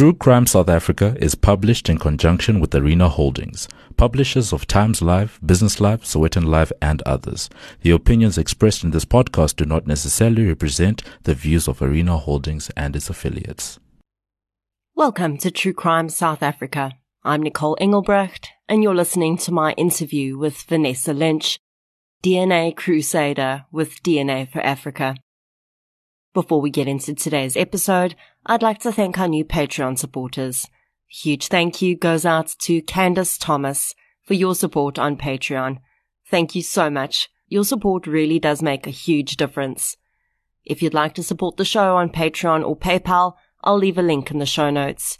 [0.00, 3.68] True Crime South Africa is published in conjunction with Arena Holdings,
[3.98, 7.50] publishers of Times Live, Business Live, Sowetan Live, and others.
[7.82, 12.70] The opinions expressed in this podcast do not necessarily represent the views of Arena Holdings
[12.78, 13.78] and its affiliates.
[14.94, 16.92] Welcome to True Crime South Africa.
[17.22, 21.60] I'm Nicole Engelbrecht, and you're listening to my interview with Vanessa Lynch,
[22.24, 25.16] DNA Crusader with DNA for Africa.
[26.32, 28.14] Before we get into today's episode,
[28.46, 30.64] I'd like to thank our new Patreon supporters.
[31.08, 35.78] Huge thank you goes out to Candace Thomas for your support on Patreon.
[36.30, 37.28] Thank you so much.
[37.48, 39.96] Your support really does make a huge difference.
[40.64, 43.34] If you'd like to support the show on Patreon or PayPal,
[43.64, 45.18] I'll leave a link in the show notes.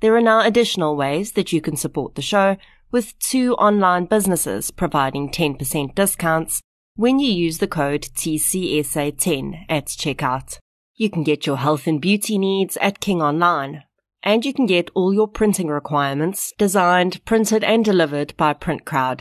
[0.00, 2.56] There are now additional ways that you can support the show
[2.90, 6.62] with two online businesses providing 10% discounts
[6.98, 10.58] when you use the code TCSA10 at checkout.
[10.96, 13.84] You can get your health and beauty needs at King Online,
[14.24, 19.20] and you can get all your printing requirements designed, printed, and delivered by PrintCrowd.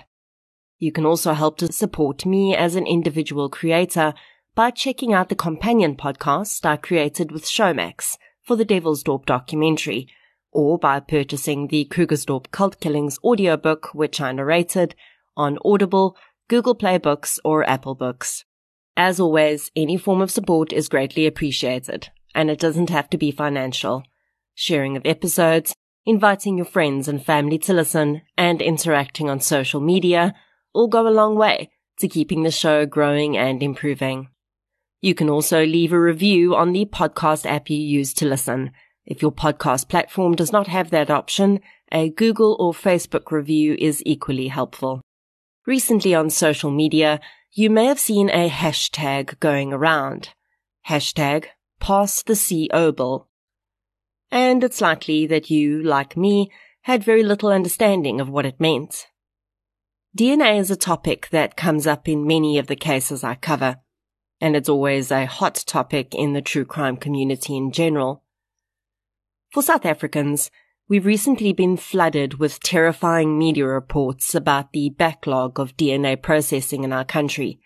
[0.80, 4.16] You can also help to support me as an individual creator
[4.56, 10.08] by checking out the companion podcast I created with Showmax for the Devilsdorp documentary,
[10.52, 14.96] or by purchasing the Krugersdorp Cult Killings audiobook, which I narrated,
[15.36, 16.18] on Audible
[16.50, 18.46] Google Play Books, or Apple Books.
[18.96, 23.32] As always, any form of support is greatly appreciated, and it doesn't have to be
[23.32, 24.04] financial.
[24.56, 25.76] Sharing of episodes,
[26.06, 30.34] inviting your friends and family to listen, and interacting on social media
[30.74, 34.30] all go a long way to keeping the show growing and improving.
[35.02, 38.72] You can also leave a review on the podcast app you use to listen.
[39.06, 41.60] If your podcast platform does not have that option,
[41.92, 45.02] a Google or Facebook review is equally helpful.
[45.68, 47.20] Recently on social media,
[47.52, 50.30] you may have seen a hashtag going around.
[50.88, 51.48] Hashtag
[51.82, 53.28] pass the CO bill.
[54.32, 56.50] And it's likely that you, like me,
[56.84, 59.08] had very little understanding of what it meant.
[60.18, 63.82] DNA is a topic that comes up in many of the cases I cover,
[64.40, 68.24] and it's always a hot topic in the true crime community in general.
[69.52, 70.50] For South Africans,
[70.90, 76.94] We've recently been flooded with terrifying media reports about the backlog of DNA processing in
[76.94, 77.60] our country.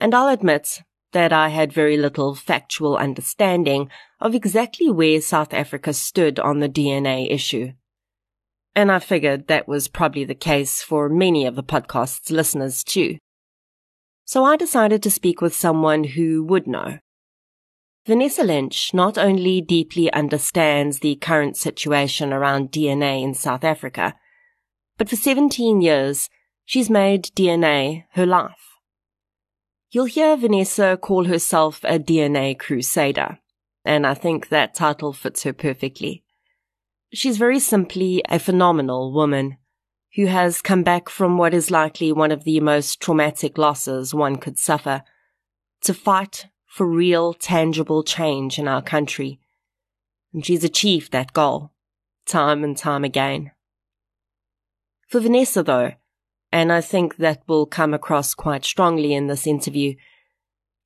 [0.00, 0.80] And I'll admit
[1.12, 6.70] that I had very little factual understanding of exactly where South Africa stood on the
[6.70, 7.72] DNA issue.
[8.74, 13.18] And I figured that was probably the case for many of the podcast's listeners too.
[14.24, 16.98] So I decided to speak with someone who would know.
[18.04, 24.16] Vanessa Lynch not only deeply understands the current situation around DNA in South Africa,
[24.98, 26.28] but for 17 years,
[26.64, 28.78] she's made DNA her life.
[29.90, 33.38] You'll hear Vanessa call herself a DNA crusader,
[33.84, 36.24] and I think that title fits her perfectly.
[37.12, 39.58] She's very simply a phenomenal woman
[40.16, 44.36] who has come back from what is likely one of the most traumatic losses one
[44.36, 45.02] could suffer
[45.82, 49.38] to fight for real, tangible change in our country.
[50.32, 51.70] And she's achieved that goal,
[52.24, 53.50] time and time again.
[55.06, 55.92] For Vanessa, though,
[56.50, 59.96] and I think that will come across quite strongly in this interview,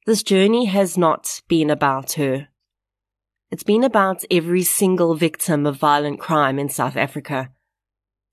[0.06, 2.48] this journey has not been about her.
[3.53, 7.53] It's been about every single victim of violent crime in South Africa.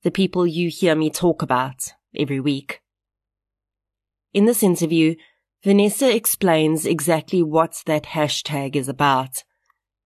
[0.02, 2.82] The people you hear me talk about every week.
[4.34, 5.14] In this interview,
[5.64, 9.44] Vanessa explains exactly what that hashtag is about,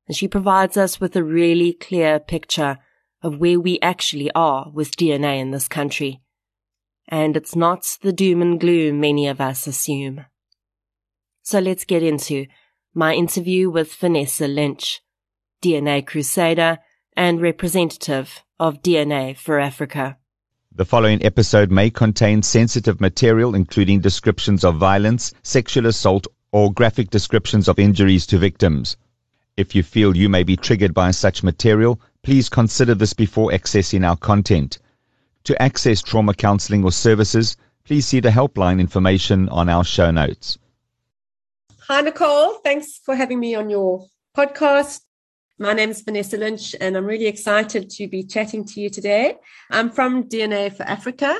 [0.07, 2.77] and she provides us with a really clear picture
[3.23, 6.21] of where we actually are with DNA in this country.
[7.07, 10.25] And it's not the doom and gloom many of us assume.
[11.41, 12.45] So let's get into
[12.93, 15.01] my interview with Vanessa Lynch,
[15.63, 16.77] DNA Crusader
[17.15, 20.17] and representative of DNA for Africa.
[20.77, 27.09] The following episode may contain sensitive material, including descriptions of violence, sexual assault, or graphic
[27.09, 28.95] descriptions of injuries to victims.
[29.57, 34.07] If you feel you may be triggered by such material, please consider this before accessing
[34.07, 34.77] our content.
[35.45, 40.59] To access trauma counseling or services, please see the helpline information on our show notes.
[41.87, 42.59] Hi, Nicole.
[42.63, 44.05] Thanks for having me on your
[44.37, 45.06] podcast.
[45.59, 49.37] My name is Vanessa Lynch, and I'm really excited to be chatting to you today.
[49.71, 51.35] I'm from DNA for Africa,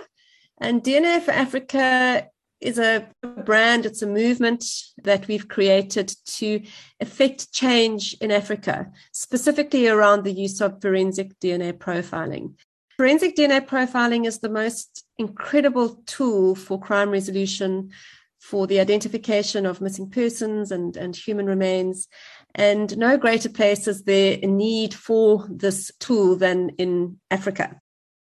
[0.60, 2.28] and DNA for Africa
[2.60, 3.08] is a
[3.46, 4.66] brand, it's a movement
[5.04, 6.64] that we've created to
[7.00, 12.56] effect change in Africa, specifically around the use of forensic DNA profiling.
[12.98, 17.92] Forensic DNA profiling is the most incredible tool for crime resolution,
[18.40, 22.08] for the identification of missing persons and, and human remains
[22.58, 27.80] And no greater place is there a need for this tool than in Africa.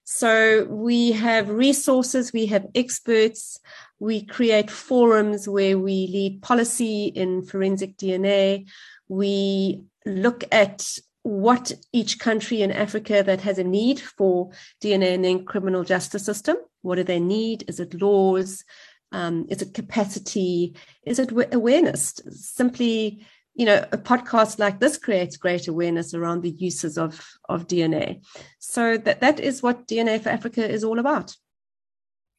[0.04, 3.60] So we have resources, we have experts,
[4.00, 8.66] we create forums where we lead policy in forensic DNA.
[9.08, 10.88] We look at
[11.22, 14.50] what each country in Africa that has a need for
[14.82, 17.64] DNA and then criminal justice system, what do they need?
[17.66, 18.64] Is it laws?
[19.10, 20.76] Um, is it capacity?
[21.06, 22.20] Is it awareness?
[22.30, 23.24] Simply
[23.54, 28.24] you know, a podcast like this creates great awareness around the uses of, of DNA.
[28.58, 31.36] So that, that is what DNA for Africa is all about.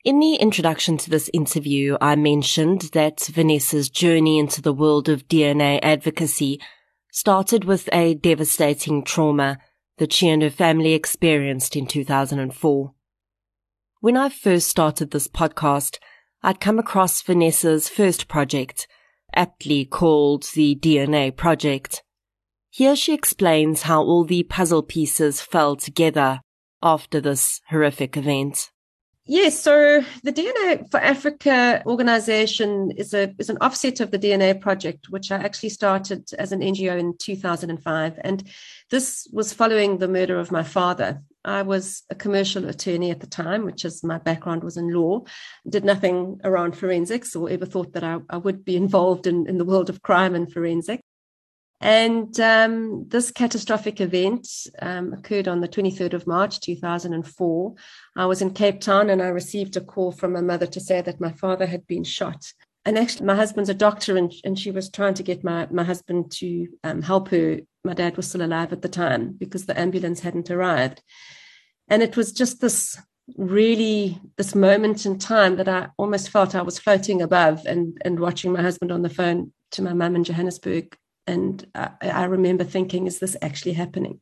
[0.04, 5.28] In the introduction to this interview, I mentioned that Vanessa's journey into the world of
[5.28, 6.62] DNA advocacy
[7.12, 9.58] started with a devastating trauma
[9.98, 12.94] that she and her family experienced in 2004.
[14.02, 15.98] When I first started this podcast,
[16.44, 18.88] I'd come across Vanessa's first project,
[19.36, 22.04] aptly called the DNA Project.
[22.70, 26.42] Here she explains how all the puzzle pieces fell together
[26.82, 28.70] after this horrific event.
[29.28, 34.60] Yes, so the DNA for Africa organization is a is an offset of the DNA
[34.60, 38.20] project, which I actually started as an NGO in 2005.
[38.24, 38.44] And
[38.92, 41.24] this was following the murder of my father.
[41.46, 45.24] I was a commercial attorney at the time, which is my background was in law,
[45.70, 49.58] did nothing around forensics or ever thought that I, I would be involved in, in
[49.58, 51.04] the world of crime and forensics.
[51.82, 54.48] And um, this catastrophic event
[54.82, 57.76] um, occurred on the 23rd of March, 2004.
[58.16, 61.02] I was in Cape Town and I received a call from my mother to say
[61.02, 62.54] that my father had been shot.
[62.86, 65.84] And actually, my husband's a doctor, and, and she was trying to get my, my
[65.84, 67.60] husband to um, help her.
[67.84, 71.02] My dad was still alive at the time because the ambulance hadn't arrived.
[71.88, 72.98] And it was just this
[73.38, 78.20] really this moment in time that I almost felt I was floating above and, and
[78.20, 80.96] watching my husband on the phone to my mum in Johannesburg
[81.28, 84.22] and I, I remember thinking, is this actually happening?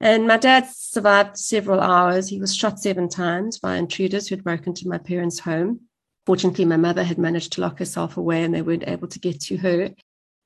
[0.00, 2.28] And my dad survived several hours.
[2.28, 5.80] He was shot seven times by intruders who had broken into my parents' home.
[6.26, 9.40] Fortunately, my mother had managed to lock herself away and they weren't able to get
[9.42, 9.90] to her.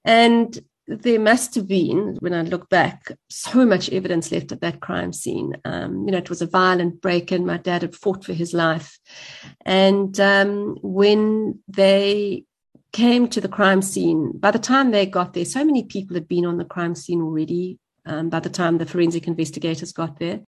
[0.05, 0.59] And
[0.89, 5.13] there must have been, when I look back, so much evidence left at that crime
[5.13, 5.55] scene.
[5.65, 7.45] Um, you know, it was a violent break in.
[7.45, 8.99] My dad had fought for his life.
[9.67, 12.45] And um, when they
[12.93, 16.27] came to the crime scene, by the time they got there, so many people had
[16.27, 17.79] been on the crime scene already.
[18.07, 20.41] Um, by the time the forensic investigators got there,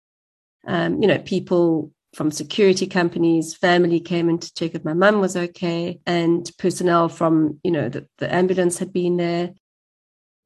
[0.66, 5.20] um, you know, people from security companies, family came in to check if my mum
[5.20, 9.52] was okay, and personnel from, you know, the, the ambulance had been there.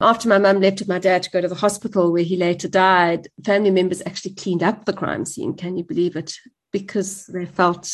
[0.00, 2.68] After my mum left with my dad to go to the hospital where he later
[2.68, 5.54] died, family members actually cleaned up the crime scene.
[5.54, 6.34] Can you believe it?
[6.72, 7.90] Because they felt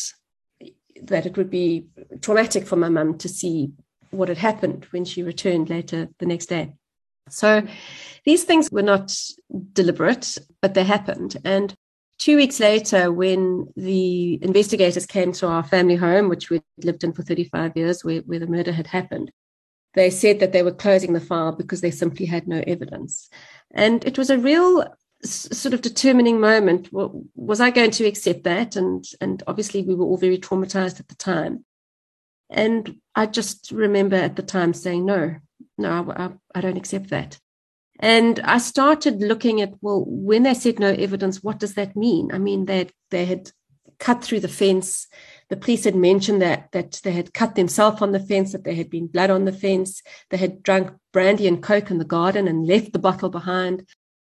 [1.02, 1.86] that it would be
[2.20, 3.72] traumatic for my mum to see
[4.10, 6.72] what had happened when she returned later the next day.
[7.28, 7.62] So
[8.24, 9.14] these things were not
[9.72, 11.36] deliberate, but they happened.
[11.44, 11.74] And
[12.20, 17.12] two weeks later, when the investigators came to our family home, which we'd lived in
[17.12, 19.32] for 35 years, where, where the murder had happened,
[19.94, 23.28] they said that they were closing the file because they simply had no evidence.
[23.72, 24.84] And it was a real
[25.24, 26.90] sort of determining moment.
[26.92, 28.76] Was I going to accept that?
[28.76, 31.64] And, and obviously, we were all very traumatized at the time.
[32.50, 35.36] And I just remember at the time saying, no,
[35.78, 37.38] no, I, I don't accept that.
[38.00, 42.30] And I started looking at, well, when they said no evidence, what does that mean?
[42.32, 43.52] I mean, they had, they had
[43.98, 45.06] cut through the fence.
[45.50, 48.74] The police had mentioned that that they had cut themselves on the fence, that there
[48.74, 50.02] had been blood on the fence.
[50.30, 53.86] They had drunk brandy and coke in the garden and left the bottle behind.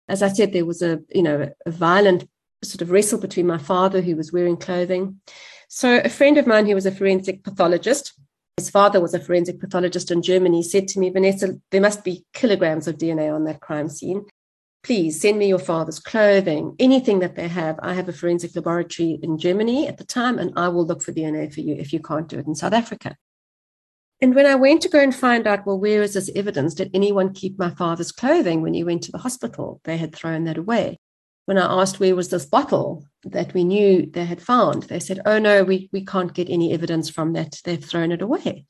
[0.09, 2.29] As I said, there was a you know a violent
[2.63, 5.21] sort of wrestle between my father, who was wearing clothing,
[5.69, 8.13] so, a friend of mine who was a forensic pathologist,
[8.57, 12.25] his father was a forensic pathologist in Germany, said to me, Vanessa, there must be
[12.33, 14.25] kilograms of DNA on that crime scene.
[14.83, 17.79] Please send me your father's clothing, anything that they have.
[17.83, 21.13] I have a forensic laboratory in Germany at the time, and I will look for
[21.13, 23.17] DNA for you if you can't do it in South Africa.
[24.23, 26.73] And when I went to go and find out, well, where is this evidence?
[26.73, 29.83] Did anyone keep my father's clothing when he went to the hospital?
[29.85, 30.99] They had thrown that away
[31.47, 35.21] when I asked where was this bottle that we knew they had found, they said,
[35.25, 37.61] "Oh no, we we can't get any evidence from that.
[37.65, 38.67] They've thrown it away."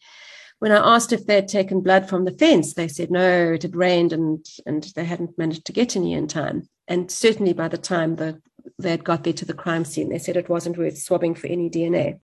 [0.58, 3.74] When I asked if they'd taken blood from the fence, they said no, it had
[3.74, 6.68] rained and and they hadn't managed to get any in time.
[6.86, 8.40] And certainly by the time the
[8.78, 11.46] they had got there to the crime scene, they said it wasn't worth swabbing for
[11.46, 12.20] any DNA.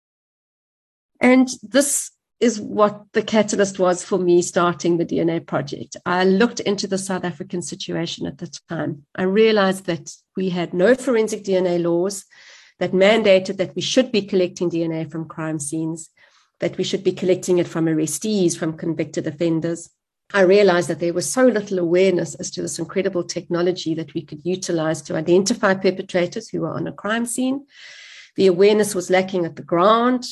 [1.21, 5.95] And this is what the catalyst was for me starting the DNA project.
[6.07, 9.05] I looked into the South African situation at the time.
[9.15, 12.25] I realized that we had no forensic DNA laws
[12.79, 16.09] that mandated that we should be collecting DNA from crime scenes,
[16.59, 19.91] that we should be collecting it from arrestees, from convicted offenders.
[20.33, 24.23] I realized that there was so little awareness as to this incredible technology that we
[24.23, 27.67] could utilize to identify perpetrators who were on a crime scene.
[28.35, 30.25] The awareness was lacking at the ground,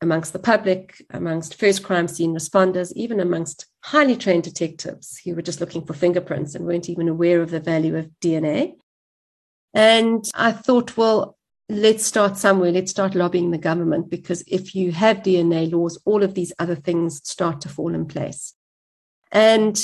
[0.00, 5.42] amongst the public, amongst first crime scene responders, even amongst highly trained detectives who were
[5.42, 8.74] just looking for fingerprints and weren't even aware of the value of DNA.
[9.74, 11.36] And I thought, well,
[11.68, 12.72] let's start somewhere.
[12.72, 16.74] Let's start lobbying the government because if you have DNA laws, all of these other
[16.74, 18.54] things start to fall in place.
[19.30, 19.80] And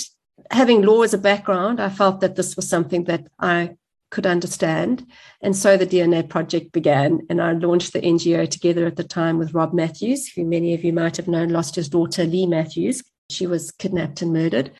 [0.50, 3.76] having law as a background, I felt that this was something that I
[4.10, 5.06] could understand.
[5.40, 7.20] And so the DNA project began.
[7.28, 10.84] And I launched the NGO together at the time with Rob Matthews, who many of
[10.84, 13.02] you might have known lost his daughter, Leigh Matthews.
[13.30, 14.72] She was kidnapped and murdered.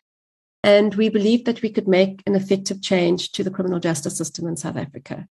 [0.63, 4.47] And we believed that we could make an effective change to the criminal justice system
[4.47, 5.27] in South Africa.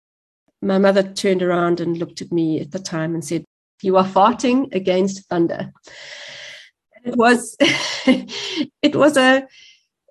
[0.62, 3.44] My mother turned around and looked at me at the time and said,
[3.82, 5.72] You are farting against thunder.
[7.04, 9.46] It was it was a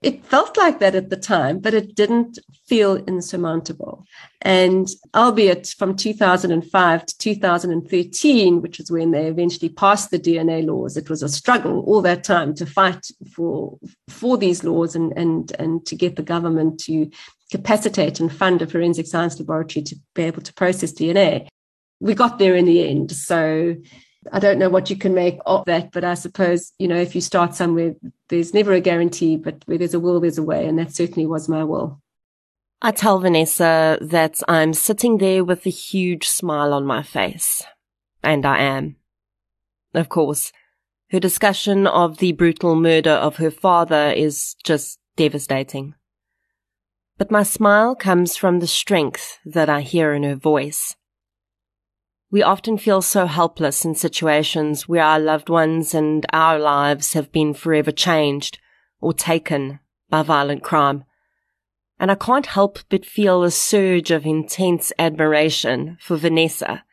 [0.01, 2.37] it felt like that at the time, but it didn't
[2.67, 4.05] feel insurmountable.
[4.41, 10.97] And albeit from 2005 to 2013, which is when they eventually passed the DNA laws,
[10.97, 13.77] it was a struggle all that time to fight for
[14.09, 17.09] for these laws and and and to get the government to
[17.51, 21.47] capacitate and fund a forensic science laboratory to be able to process DNA.
[21.99, 23.11] We got there in the end.
[23.11, 23.75] So
[24.31, 27.15] I don't know what you can make of that, but I suppose, you know, if
[27.15, 27.95] you start somewhere,
[28.29, 30.65] there's never a guarantee, but where there's a will, there's a way.
[30.65, 32.01] And that certainly was my will.
[32.81, 37.63] I tell Vanessa that I'm sitting there with a huge smile on my face.
[38.23, 38.95] And I am.
[39.93, 40.51] Of course,
[41.11, 45.95] her discussion of the brutal murder of her father is just devastating.
[47.17, 50.95] But my smile comes from the strength that I hear in her voice.
[52.35, 57.31] We often feel so helpless in situations where our loved ones and our lives have
[57.31, 58.59] been forever changed
[58.99, 61.05] or taken by violent crime.
[61.97, 66.83] And I can't help but feel a surge of intense admiration for Vanessa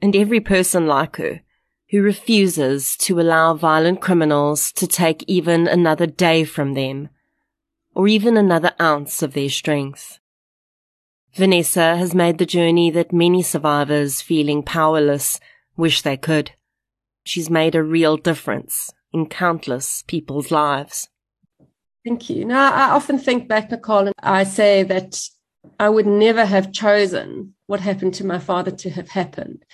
[0.00, 1.42] and every person like her
[1.90, 7.10] who refuses to allow violent criminals to take even another day from them
[7.94, 10.18] or even another ounce of their strength.
[11.38, 15.38] Vanessa has made the journey that many survivors feeling powerless
[15.76, 16.50] wish they could.
[17.24, 21.08] She's made a real difference in countless people's lives.
[22.04, 22.44] Thank you.
[22.44, 25.22] Now, I often think back, Nicole, and I say that
[25.78, 29.64] I would never have chosen what happened to my father to have happened.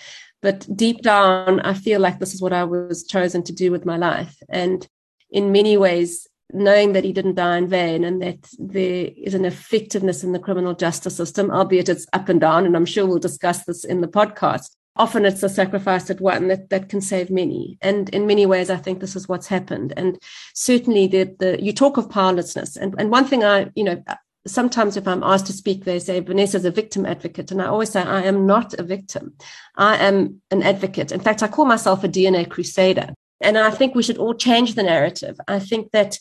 [0.43, 3.87] But deep down, I feel like this is what I was chosen to do with
[3.87, 4.37] my life.
[4.51, 4.87] And
[5.31, 9.45] in many ways, knowing that he didn't die in vain and that there is an
[9.45, 13.19] effectiveness in the criminal justice system, albeit it's up and down, and I'm sure we'll
[13.19, 14.71] discuss this in the podcast.
[14.97, 17.77] Often it's a sacrifice at one that, that can save many.
[17.83, 19.93] And in many ways, I think this is what's happened.
[19.97, 20.17] And
[20.55, 22.77] certainly the, the you talk of powerlessness.
[22.77, 24.05] And, and one thing I, you know,
[24.47, 27.51] sometimes if I'm asked to speak, they say Vanessa's a victim advocate.
[27.51, 29.35] And I always say, I am not a victim.
[29.77, 31.11] I am an advocate.
[31.11, 33.15] In fact, I call myself a DNA crusader.
[33.41, 35.37] And I think we should all change the narrative.
[35.49, 36.19] I think that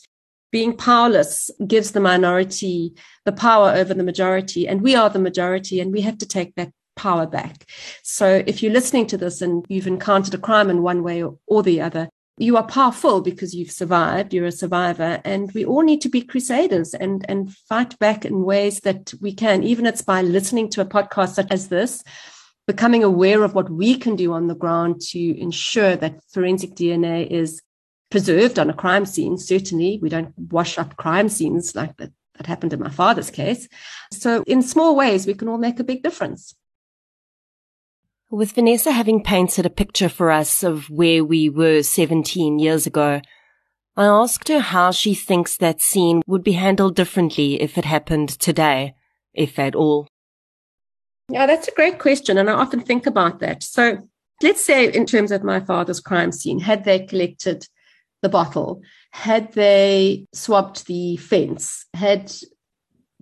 [0.54, 2.94] being powerless gives the minority
[3.24, 4.68] the power over the majority.
[4.68, 7.68] And we are the majority, and we have to take that power back.
[8.04, 11.62] So if you're listening to this and you've encountered a crime in one way or,
[11.64, 12.08] the other,
[12.38, 16.22] you are powerful because you've survived, you're a survivor, and we all need to be
[16.22, 20.80] crusaders and, and fight back in ways that we can, even it's by listening to
[20.80, 22.04] a podcast such as this,
[22.68, 27.26] becoming aware of what we can do on the ground to ensure that forensic DNA
[27.26, 27.60] is
[28.10, 29.38] preserved on a crime scene.
[29.38, 33.68] Certainly, we don't wash up crime scenes like that, that happened in my father's case.
[34.12, 36.54] So, in small ways, we can all make a big difference.
[38.30, 43.20] With Vanessa having painted a picture for us of where we were 17 years ago,
[43.96, 48.28] I asked her how she thinks that scene would be handled differently if it happened
[48.28, 48.94] today,
[49.32, 50.08] if at all.
[51.28, 52.36] Yeah, that's a great question.
[52.36, 53.62] And I often think about that.
[53.62, 53.98] So
[54.42, 57.68] let's say, in terms of my father's crime scene, had they collected
[58.24, 62.32] the bottle, had they swabbed the fence, had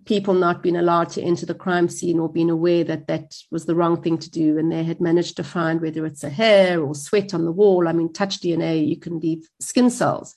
[0.04, 3.66] people not been allowed to enter the crime scene or been aware that that was
[3.66, 6.82] the wrong thing to do and they had managed to find whether it's a hair
[6.82, 10.35] or sweat on the wall i mean touch dna you can leave skin cells.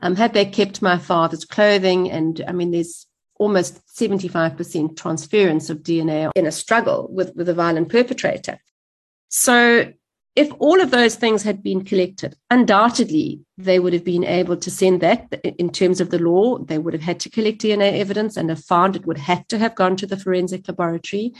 [0.00, 5.84] Um, had they kept my father's clothing and i mean there's almost 75% transference of
[5.84, 8.58] dna in a struggle with, with a violent perpetrator.
[9.28, 9.92] So
[10.38, 14.70] if all of those things had been collected, undoubtedly they would have been able to
[14.70, 16.58] send that in terms of the law.
[16.58, 19.58] They would have had to collect DNA evidence and have found it would have to
[19.58, 21.34] have gone to the forensic laboratory.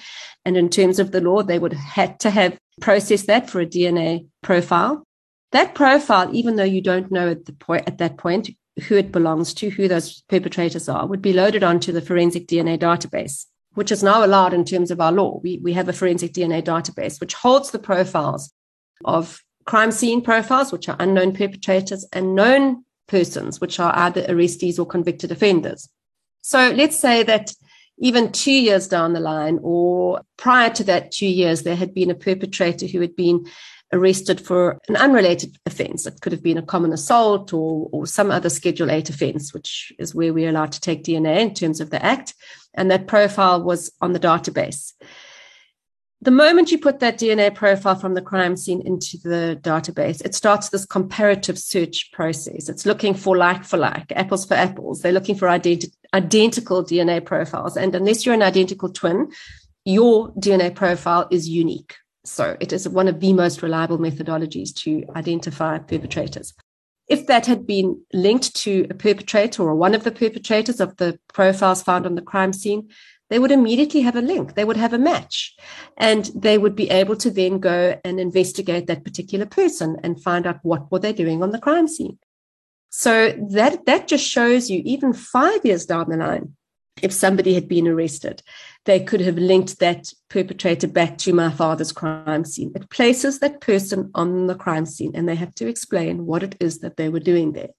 [0.44, 3.60] And in terms of the law, they would have had to have processed that for
[3.60, 5.04] a DNA profile.
[5.52, 8.50] That profile, even though you don't know at the point at that point,
[8.88, 12.76] who it belongs to, who those perpetrators are, would be loaded onto the forensic DNA
[12.76, 15.38] database, which is now allowed in terms of our law.
[15.40, 18.52] We, we have a forensic DNA database which holds the profiles
[19.04, 24.78] of crime scene profiles, which are unknown perpetrators, and known persons, which are either arrestees
[24.78, 25.88] or convicted offenders.
[26.42, 27.52] So let's say that
[27.98, 32.10] even two years down the line, or prior to that two years, there had been
[32.10, 33.46] a perpetrator who had been
[33.92, 36.06] arrested for an unrelated offence.
[36.06, 39.92] It could have been a common assault or, or some other Schedule 8 offence, which
[39.98, 42.34] is where we're allowed to take DNA in terms of the Act.
[42.74, 44.92] And that profile was on the database.
[46.20, 50.34] The moment you put that DNA profile from the crime scene into the database, it
[50.34, 52.68] starts this comparative search process.
[52.68, 55.00] It's looking for like for like, apples for apples.
[55.00, 57.76] They're looking for identi- identical DNA profiles.
[57.76, 59.30] And unless you're an identical twin,
[59.84, 61.94] your DNA profile is unique.
[62.24, 66.52] So it is one of the most reliable methodologies to identify perpetrators.
[67.06, 71.18] If that had been linked to a perpetrator or one of the perpetrators of the
[71.32, 72.90] profiles found on the crime scene,
[73.30, 74.54] they would immediately have a link.
[74.54, 75.54] They would have a match
[75.96, 80.46] and they would be able to then go and investigate that particular person and find
[80.46, 82.18] out what were they doing on the crime scene.
[82.90, 86.54] So that, that just shows you even five years down the line,
[87.02, 88.42] if somebody had been arrested,
[88.84, 92.72] they could have linked that perpetrator back to my father's crime scene.
[92.74, 96.56] It places that person on the crime scene and they have to explain what it
[96.60, 97.70] is that they were doing there.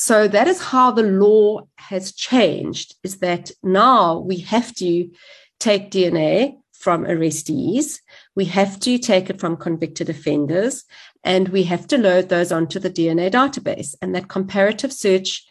[0.00, 5.10] So that is how the law has changed is that now we have to
[5.58, 7.98] take DNA from arrestees.
[8.36, 10.84] We have to take it from convicted offenders
[11.24, 13.96] and we have to load those onto the DNA database.
[14.00, 15.44] And that comparative search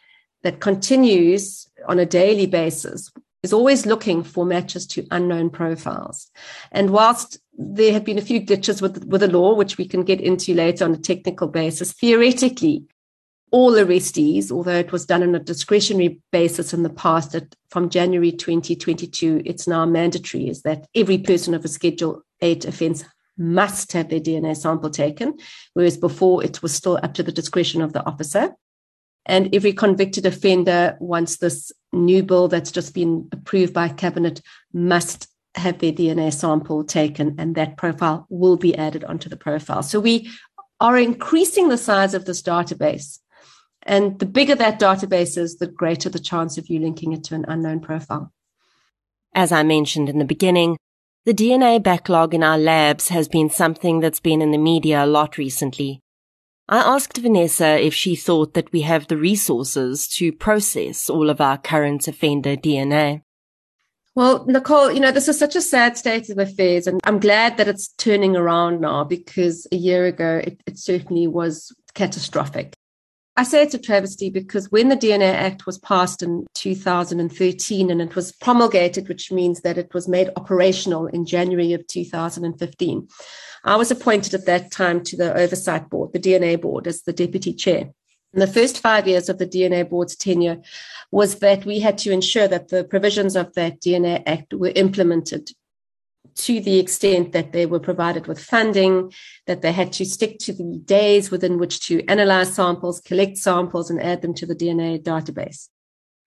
[0.43, 3.11] that continues on a daily basis
[3.43, 6.31] is always looking for matches to unknown profiles.
[6.71, 10.03] And whilst there have been a few glitches with, with the law, which we can
[10.03, 12.85] get into later on a technical basis, theoretically,
[13.57, 17.89] all arrestees, although it was done on a discretionary basis in the past, that from
[17.89, 23.03] January 2022, it's now mandatory, is that every person of a Schedule 8 offence
[23.35, 25.39] must have their DNA sample taken,
[25.73, 28.53] whereas before it was still up to the discretion of the officer.
[29.25, 34.39] And every convicted offender, once this new bill that's just been approved by Cabinet,
[34.71, 39.81] must have their DNA sample taken, and that profile will be added onto the profile.
[39.81, 40.29] So we
[40.79, 43.17] are increasing the size of this database
[43.87, 47.35] and the bigger that database is, the greater the chance of you linking it to
[47.35, 48.31] an unknown profile.
[49.33, 50.77] As I mentioned in the beginning,
[51.25, 55.05] the DNA backlog in our labs has been something that's been in the media a
[55.05, 56.01] lot recently.
[56.69, 61.39] I asked Vanessa if she thought that we have the resources to process all of
[61.39, 63.23] our current offender DNA.
[64.15, 67.57] Well, Nicole, you know, this is such a sad state of affairs, and I'm glad
[67.57, 72.76] that it's turning around now because a year ago it, it certainly was catastrophic.
[73.39, 78.01] I say it's a travesty because when the DNA Act was passed in 2013 and
[78.01, 83.07] it was promulgated, which means that it was made operational in January of 2015,
[83.63, 87.13] I was appointed at that time to the Oversight Board, the DNA Board, as the
[87.13, 87.91] deputy chair.
[88.33, 90.57] And the first five years of the DNA Board's tenure
[91.11, 95.51] was that we had to ensure that the provisions of that DNA Act were implemented
[96.37, 99.11] to the extent that they were provided with funding,
[99.45, 103.89] that they had to stick to the days within which to analyze samples, collect samples,
[103.89, 105.69] and add them to the DNA database.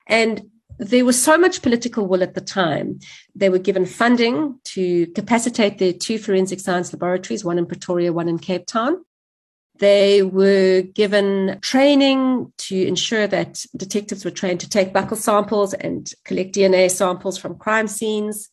[0.07, 3.01] And there was so much political will at the time.
[3.35, 8.29] They were given funding to capacitate their two forensic science laboratories, one in Pretoria, one
[8.29, 9.05] in Cape Town.
[9.79, 16.13] They were given training to ensure that detectives were trained to take buccal samples and
[16.25, 18.51] collect DNA samples from crime scenes.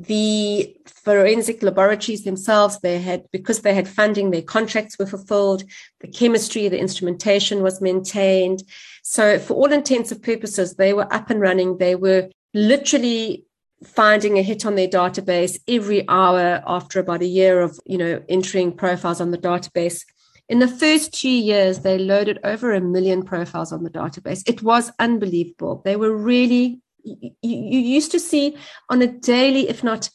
[0.00, 5.64] The forensic laboratories themselves, they had, because they had funding, their contracts were fulfilled,
[6.00, 8.62] the chemistry, the instrumentation was maintained.
[9.02, 11.78] So, for all intents and purposes, they were up and running.
[11.78, 13.44] They were literally
[13.84, 18.22] finding a hit on their database every hour after about a year of, you know,
[18.28, 20.04] entering profiles on the database.
[20.48, 24.48] In the first two years, they loaded over a million profiles on the database.
[24.48, 25.82] It was unbelievable.
[25.84, 26.80] They were really
[27.20, 28.56] you, you used to see
[28.88, 30.10] on a daily, if not,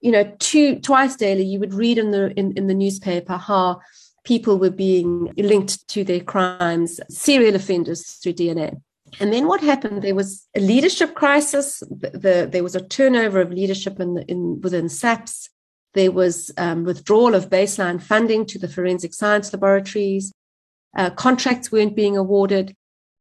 [0.00, 3.80] you know, two twice daily, you would read in the in, in the newspaper how
[4.24, 8.80] people were being linked to their crimes, serial offenders through DNA.
[9.20, 10.02] And then what happened?
[10.02, 11.80] There was a leadership crisis.
[11.90, 15.48] The, the, there was a turnover of leadership in, in within SAPS.
[15.94, 20.32] There was um, withdrawal of baseline funding to the forensic science laboratories.
[20.96, 22.76] Uh, contracts weren't being awarded.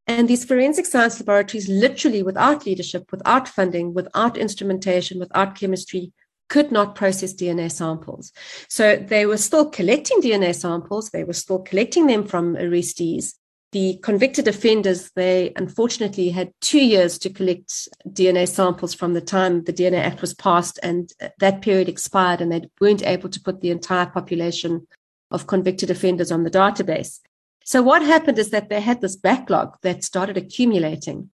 [0.08, 6.14] And these forensic science laboratories, literally without leadership, without funding, without instrumentation, without chemistry,
[6.50, 8.32] could not process DNA samples.
[8.70, 11.10] So they were still collecting DNA samples.
[11.10, 13.34] They were still collecting them from arrestees,
[13.74, 19.64] the convicted offenders, they unfortunately had two years to collect DNA samples from the time
[19.64, 23.60] the DNA Act was passed, and that period expired, and they weren't able to put
[23.60, 24.88] the entire population
[25.32, 27.20] of convicted offenders on the database.
[27.68, 31.32] So, what happened is that they had this backlog that started accumulating.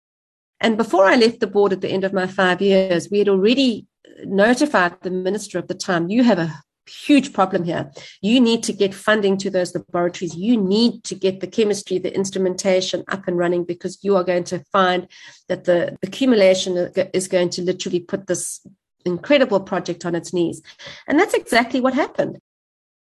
[0.60, 3.30] And before I left the board at the end of my five years, we had
[3.30, 3.86] already
[4.26, 7.92] notified the minister at the time you have a huge problem here.
[8.24, 10.36] You need to get funding to those laboratories.
[10.36, 14.46] You need to get the chemistry, the instrumentation up and running because you are going
[14.46, 15.08] to find
[15.50, 18.66] that the accumulation is going to literally put this
[19.06, 20.64] incredible project on its knees.
[21.08, 22.40] And that's exactly what happened.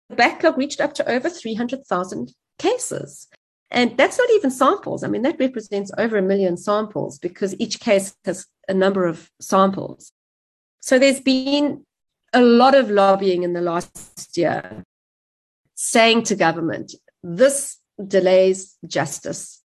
[0.09, 3.27] The backlog reached up to over 300,000 cases.
[3.71, 5.03] And that's not even samples.
[5.03, 9.29] I mean, that represents over a million samples because each case has a number of
[9.39, 10.11] samples.
[10.81, 11.83] So there's been
[12.33, 14.83] a lot of lobbying in the last year
[15.75, 16.93] saying to government,
[17.23, 19.61] this delays justice.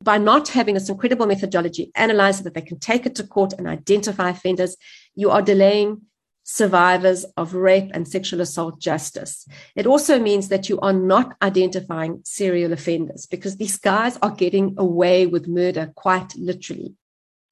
[0.00, 3.52] By not having this incredible methodology, analyze it that they can take it to court
[3.54, 4.76] and identify offenders,
[5.16, 6.02] you are delaying
[6.50, 9.46] survivors of rape and sexual assault justice.
[9.76, 14.74] It also means that you are not identifying serial offenders because these guys are getting
[14.78, 16.94] away with murder quite literally.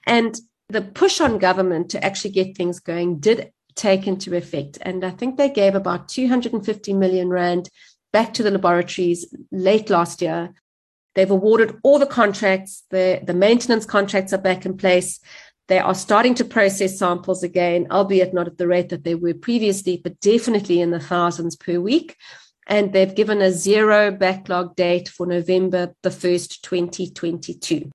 [0.07, 4.79] And the push on government to actually get things going did take into effect.
[4.81, 7.69] And I think they gave about 250 million Rand
[8.15, 10.55] back to the laboratories late last year.
[11.15, 15.21] They've awarded all the contracts, the, the maintenance contracts are back in place.
[15.69, 19.35] They are starting to process samples again, albeit not at the rate that they were
[19.35, 22.17] previously, but definitely in the thousands per week.
[22.69, 27.91] And they've given a zero backlog date for November the 1st, 2022.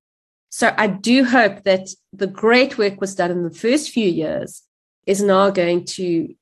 [0.49, 4.63] So I do hope that the great work was done in the first few years
[5.05, 6.35] is now going to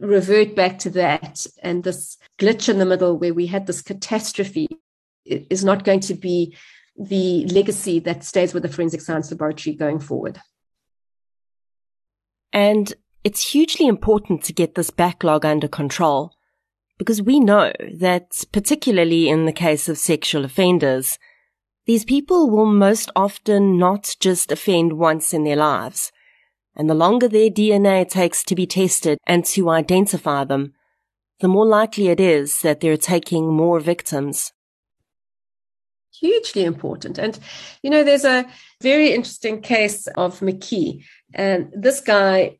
[0.00, 1.46] revert back to that.
[1.62, 4.68] And this glitch in the middle where we had this catastrophe
[5.24, 6.56] is not going to be
[6.98, 10.40] the legacy that stays with the forensic science laboratory going forward.
[12.52, 12.92] And
[13.24, 16.32] it's hugely important to get this backlog under control
[16.98, 21.18] because we know that particularly in the case of sexual offenders,
[21.86, 26.12] these people will most often not just offend once in their lives.
[26.76, 30.74] And the longer their DNA takes to be tested and to identify them,
[31.40, 34.52] the more likely it is that they're taking more victims.
[36.18, 37.18] Hugely important.
[37.18, 37.38] And,
[37.82, 38.46] you know, there's a
[38.80, 41.04] very interesting case of McKee.
[41.34, 42.58] And this guy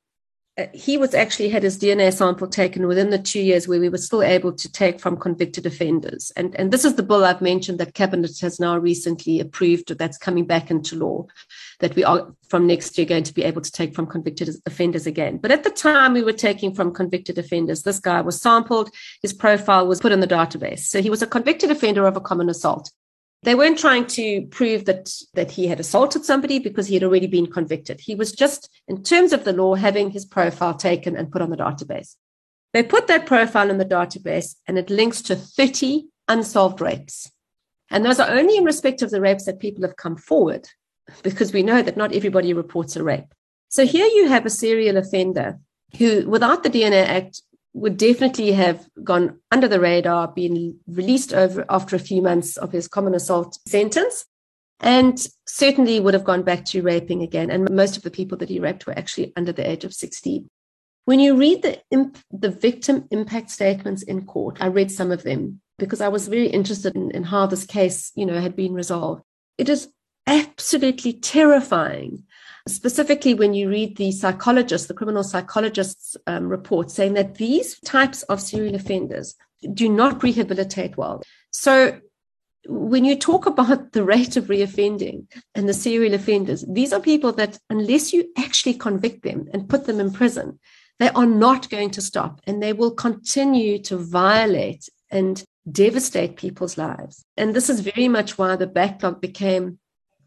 [0.58, 3.88] uh, he was actually had his DNA sample taken within the two years where we
[3.88, 6.30] were still able to take from convicted offenders.
[6.36, 10.18] And, and this is the bill I've mentioned that Cabinet has now recently approved that's
[10.18, 11.26] coming back into law,
[11.80, 15.06] that we are from next year going to be able to take from convicted offenders
[15.06, 15.38] again.
[15.38, 18.90] But at the time we were taking from convicted offenders, this guy was sampled,
[19.22, 20.80] his profile was put in the database.
[20.80, 22.92] So he was a convicted offender of a common assault.
[23.44, 27.26] They weren't trying to prove that, that he had assaulted somebody because he had already
[27.26, 28.00] been convicted.
[28.00, 31.50] He was just, in terms of the law, having his profile taken and put on
[31.50, 32.14] the database.
[32.72, 37.30] They put that profile in the database and it links to 30 unsolved rapes.
[37.90, 40.68] And those are only in respect of the rapes that people have come forward
[41.22, 43.34] because we know that not everybody reports a rape.
[43.68, 45.58] So here you have a serial offender
[45.98, 47.42] who, without the DNA Act,
[47.74, 52.72] would definitely have gone under the radar, been released over after a few months of
[52.72, 54.26] his common assault sentence,
[54.80, 57.50] and certainly would have gone back to raping again.
[57.50, 60.48] And most of the people that he raped were actually under the age of 16.
[61.04, 65.22] When you read the, imp- the victim impact statements in court, I read some of
[65.22, 68.74] them because I was very interested in, in how this case, you know, had been
[68.74, 69.22] resolved.
[69.58, 69.88] It is
[70.26, 72.24] absolutely terrifying
[72.68, 78.22] specifically when you read the psychologists, the criminal psychologists' um, report saying that these types
[78.24, 79.34] of serial offenders
[79.74, 81.22] do not rehabilitate well.
[81.50, 82.00] So
[82.66, 87.32] when you talk about the rate of reoffending and the serial offenders, these are people
[87.32, 90.58] that, unless you actually convict them and put them in prison,
[90.98, 96.78] they are not going to stop and they will continue to violate and devastate people's
[96.78, 97.24] lives.
[97.36, 99.78] And this is very much why the backlog became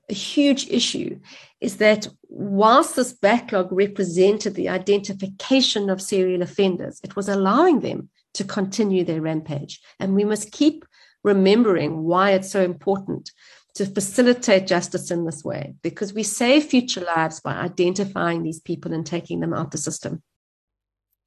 [0.10, 1.20] a huge issue
[1.62, 8.10] is that whilst this backlog represented the identification of serial offenders, it was allowing them
[8.34, 9.80] to continue their rampage.
[10.00, 10.86] And we must keep
[11.24, 13.32] remembering why it's so important
[13.76, 18.94] to facilitate justice in this way, because we save future lives by identifying these people
[18.94, 20.22] and taking them out the system.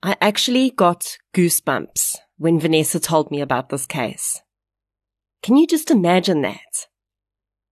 [0.02, 4.40] I actually got goosebumps when Vanessa told me about this case.
[5.42, 6.86] Can you just imagine that?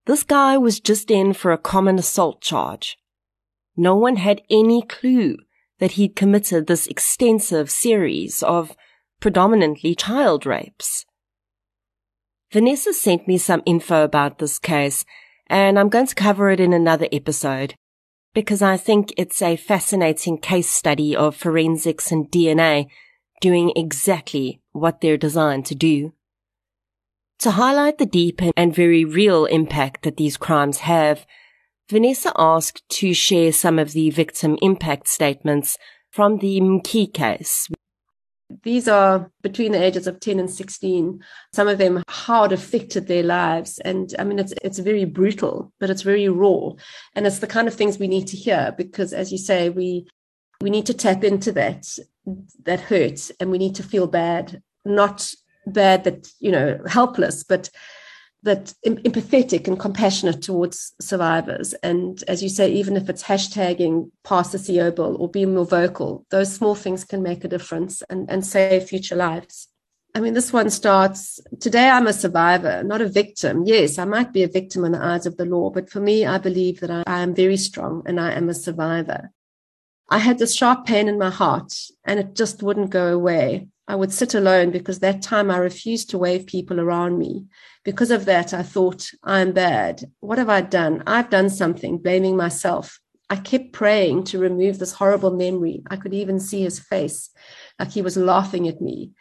[0.07, 2.97] This guy was just in for a common assault charge.
[3.77, 5.39] No one had any clue
[5.79, 8.77] that he'd committed this extensive series of
[9.21, 11.05] predominantly child rapes.
[12.53, 15.05] Vanessa sent me some info about this case,
[15.49, 17.75] and I'm going to cover it in another episode
[18.33, 22.87] because I think it's a fascinating case study of forensics and DNA
[23.41, 26.13] doing exactly what they're designed to do.
[27.41, 31.27] To highlight the deep and very real impact that these crimes have,
[31.91, 35.77] Vanessa asked to share some of the victim impact statements
[36.11, 37.69] from the Mkee case.
[38.63, 41.21] These are between the ages of 10 and 16.
[41.53, 43.79] Some of them how it affected their lives.
[43.81, 46.71] And I mean, it's, it's very brutal, but it's very raw.
[47.15, 50.07] And it's the kind of things we need to hear because, as you say, we,
[50.61, 51.87] we need to tap into that,
[52.65, 55.33] that hurt and we need to feel bad, not
[55.67, 57.71] bad that, you know, helpless, but
[58.43, 61.75] that empathetic and compassionate towards survivors.
[61.83, 65.67] And as you say, even if it's hashtagging past the CO bill or being more
[65.67, 69.69] vocal, those small things can make a difference and, and save future lives.
[70.15, 71.91] I mean, this one starts today.
[71.91, 73.65] I'm a survivor, not a victim.
[73.67, 76.25] Yes, I might be a victim in the eyes of the law, but for me,
[76.25, 79.31] I believe that I, I am very strong and I am a survivor.
[80.09, 81.75] I had this sharp pain in my heart
[82.05, 83.69] and it just wouldn't go away.
[83.89, 87.47] I would sit alone because that time I refused to wave people around me.
[87.85, 90.11] Because of that, I thought, I'm bad.
[90.21, 91.05] What have I done?
[91.07, 92.99] I've done something, blaming myself.
[93.31, 95.83] I kept praying to remove this horrible memory.
[95.89, 97.31] I could even see his face,
[97.79, 99.13] like he was laughing at me.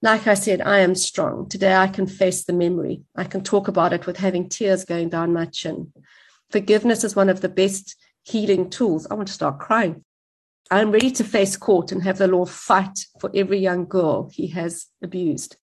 [0.00, 1.48] Like I said, I am strong.
[1.48, 3.02] Today I can face the memory.
[3.16, 5.92] I can talk about it with having tears going down my chin.
[6.50, 9.08] Forgiveness is one of the best healing tools.
[9.10, 10.04] I want to start crying.
[10.70, 14.48] I'm ready to face court and have the law fight for every young girl he
[14.48, 15.56] has abused.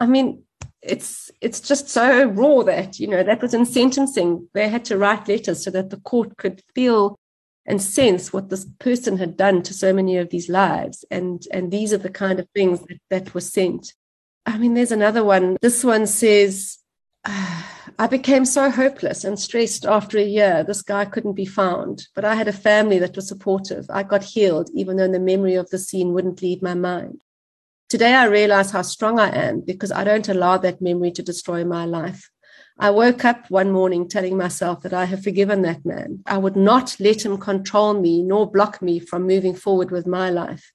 [0.00, 0.44] I mean,
[0.82, 4.48] it's it's just so raw that you know that was in sentencing.
[4.54, 7.18] They had to write letters so that the court could feel
[7.66, 11.70] and sense what this person had done to so many of these lives, and and
[11.70, 13.94] these are the kind of things that, that were sent.
[14.46, 15.56] I mean, there's another one.
[15.60, 16.78] This one says.
[17.24, 17.62] Uh,
[18.00, 20.62] I became so hopeless and stressed after a year.
[20.62, 23.86] This guy couldn't be found, but I had a family that was supportive.
[23.90, 27.22] I got healed, even though the memory of the scene wouldn't leave my mind.
[27.88, 31.64] Today, I realize how strong I am because I don't allow that memory to destroy
[31.64, 32.30] my life.
[32.78, 36.22] I woke up one morning telling myself that I have forgiven that man.
[36.24, 40.30] I would not let him control me nor block me from moving forward with my
[40.30, 40.70] life.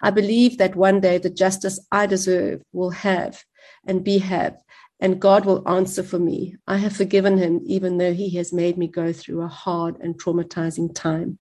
[0.00, 3.42] I believe that one day the justice I deserve will have
[3.86, 4.56] and be had
[5.00, 6.56] and God will answer for me.
[6.66, 10.18] I have forgiven him, even though he has made me go through a hard and
[10.18, 11.38] traumatizing time.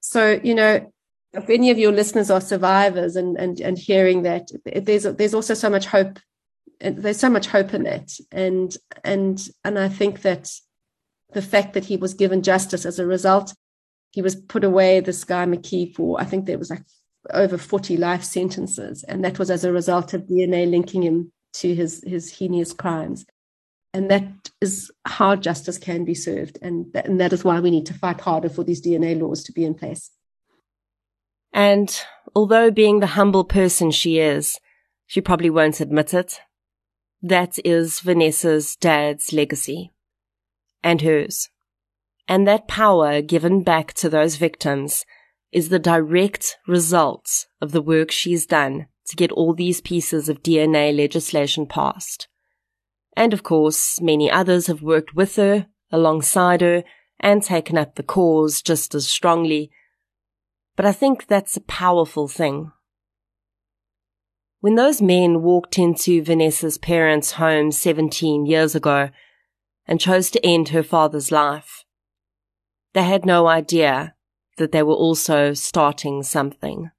[0.00, 0.92] So, you know,
[1.32, 5.54] if any of your listeners are survivors and, and, and hearing that, there's, there's also
[5.54, 6.18] so much hope.
[6.80, 8.10] There's so much hope in that.
[8.32, 10.50] And, and, and I think that
[11.32, 13.54] the fact that he was given justice as a result,
[14.10, 16.82] he was put away, this guy Mkee, for I think there was like
[17.32, 19.04] over 40 life sentences.
[19.04, 23.26] And that was as a result of DNA linking him to his his heinous crimes.
[23.92, 26.58] And that is how justice can be served.
[26.62, 29.42] And that, and that is why we need to fight harder for these dna laws
[29.44, 30.10] to be in place.
[31.52, 32.00] And
[32.34, 34.58] although being the humble person she is
[35.06, 36.40] she probably won't admit it
[37.22, 39.92] that is vanessa's dad's legacy
[40.82, 41.50] and hers.
[42.26, 45.04] And that power given back to those victims
[45.52, 50.42] is the direct result of the work she's done to get all these pieces of
[50.42, 52.28] DNA legislation passed.
[53.16, 56.84] And of course, many others have worked with her, alongside her,
[57.18, 59.70] and taken up the cause just as strongly.
[60.76, 62.72] But I think that's a powerful thing.
[64.60, 69.10] When those men walked into Vanessa's parents' home 17 years ago
[69.86, 71.84] and chose to end her father's life,
[72.92, 74.14] they had no idea
[74.58, 76.90] that they were also starting something.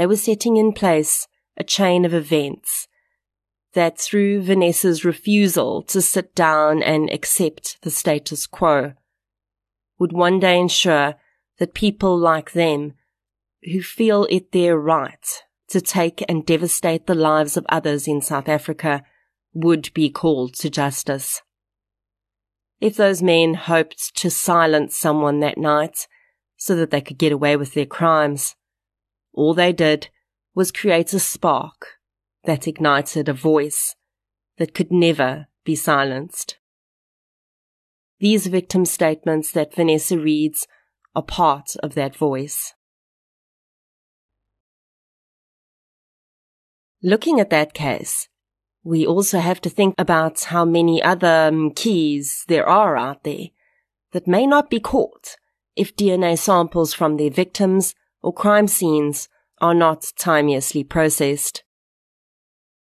[0.00, 2.88] They were setting in place a chain of events
[3.74, 8.94] that through Vanessa's refusal to sit down and accept the status quo
[9.98, 11.16] would one day ensure
[11.58, 12.94] that people like them
[13.70, 18.48] who feel it their right to take and devastate the lives of others in South
[18.48, 19.02] Africa
[19.52, 21.42] would be called to justice.
[22.80, 26.08] If those men hoped to silence someone that night
[26.56, 28.56] so that they could get away with their crimes,
[29.32, 30.08] all they did
[30.54, 31.98] was create a spark
[32.44, 33.96] that ignited a voice
[34.58, 36.58] that could never be silenced.
[38.18, 40.66] These victim statements that Vanessa reads
[41.14, 42.74] are part of that voice.
[47.02, 48.28] Looking at that case,
[48.84, 53.48] we also have to think about how many other um, keys there are out there
[54.12, 55.36] that may not be caught
[55.76, 59.28] if DNA samples from their victims or crime scenes
[59.60, 61.62] are not timeously processed.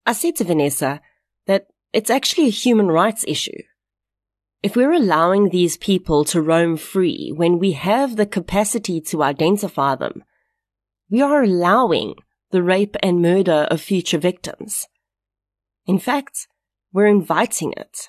[0.06, 1.02] I said to Vanessa
[1.48, 3.62] that it's actually a human rights issue.
[4.62, 9.96] If we're allowing these people to roam free when we have the capacity to identify
[9.96, 10.24] them,
[11.10, 12.16] we are allowing
[12.52, 14.88] the rape and murder of future victims.
[15.86, 16.48] In fact,
[16.94, 18.08] we're inviting it.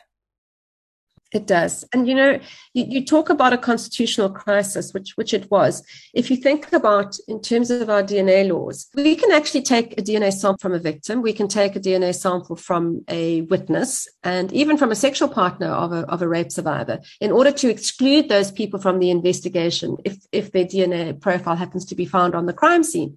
[1.34, 1.84] It does.
[1.92, 2.38] And you know,
[2.74, 5.82] you, you, talk about a constitutional crisis, which which it was.
[6.14, 10.02] If you think about in terms of our DNA laws, we can actually take a
[10.02, 14.52] DNA sample from a victim, we can take a DNA sample from a witness, and
[14.52, 18.28] even from a sexual partner of a of a rape survivor, in order to exclude
[18.28, 22.46] those people from the investigation if if their DNA profile happens to be found on
[22.46, 23.16] the crime scene.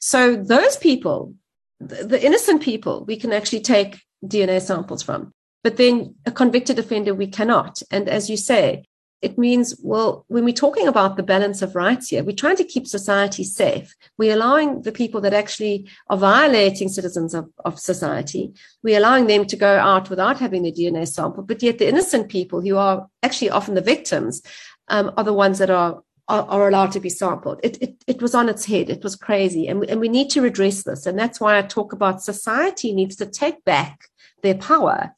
[0.00, 1.34] So those people,
[1.78, 5.34] the, the innocent people, we can actually take DNA samples from.
[5.62, 7.82] But then a convicted offender, we cannot.
[7.90, 8.84] And as you say,
[9.22, 12.64] it means, well, when we're talking about the balance of rights here, we're trying to
[12.64, 13.94] keep society safe.
[14.16, 19.44] We're allowing the people that actually are violating citizens of, of society, we're allowing them
[19.46, 21.42] to go out without having their DNA sample.
[21.42, 24.40] But yet the innocent people who are actually often the victims
[24.88, 27.60] um, are the ones that are, are, allowed to be sampled.
[27.62, 28.88] It, it, it was on its head.
[28.88, 29.68] It was crazy.
[29.68, 31.04] And we, and we need to redress this.
[31.04, 34.06] And that's why I talk about society needs to take back
[34.42, 35.12] their power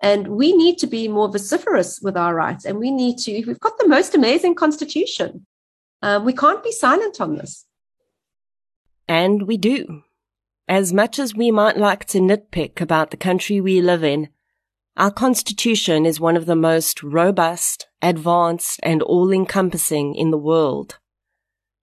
[0.00, 2.64] and we need to be more vociferous with our rights.
[2.64, 5.46] And we need to, we've got the most amazing constitution.
[6.02, 7.66] Um, we can't be silent on this.
[9.08, 10.02] And we do.
[10.68, 14.28] As much as we might like to nitpick about the country we live in,
[14.96, 20.98] our constitution is one of the most robust, advanced, and all-encompassing in the world.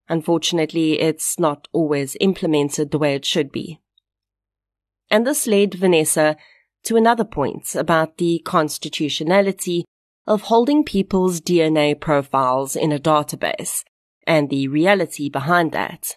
[0.08, 3.80] Unfortunately, it's not always implemented the way it should be.
[5.10, 6.36] And this led Vanessa
[6.86, 9.84] to another point about the constitutionality
[10.26, 13.84] of holding people's DNA profiles in a database
[14.26, 16.16] and the reality behind that.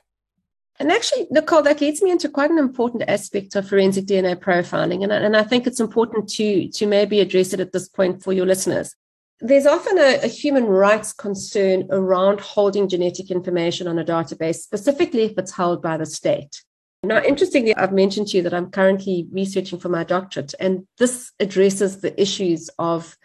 [0.80, 5.04] And actually, Nicole, that leads me into quite an important aspect of forensic DNA profiling.
[5.04, 8.32] And, and I think it's important to, to maybe address it at this point for
[8.32, 8.96] your listeners.
[9.42, 15.24] There's often a, a human rights concern around holding genetic information on a database, specifically
[15.24, 16.64] if it's held by the state.
[17.04, 21.32] Now, interestingly, I've mentioned to you that I'm currently researching for my doctorate, and this
[21.40, 23.18] addresses the issues of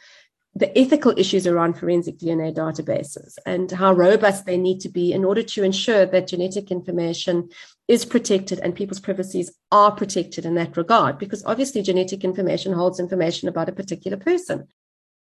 [0.54, 5.24] the ethical issues around forensic DNA databases and how robust they need to be in
[5.24, 7.48] order to ensure that genetic information
[7.88, 13.00] is protected and people's privacies are protected in that regard, because obviously genetic information holds
[13.00, 14.68] information about a particular person.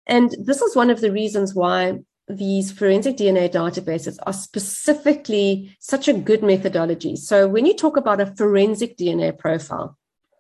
[0.09, 6.09] And this is one of the reasons why these forensic DNA databases are specifically such
[6.09, 7.17] a good methodology.
[7.17, 9.97] So when you talk about a forensic DNA profile,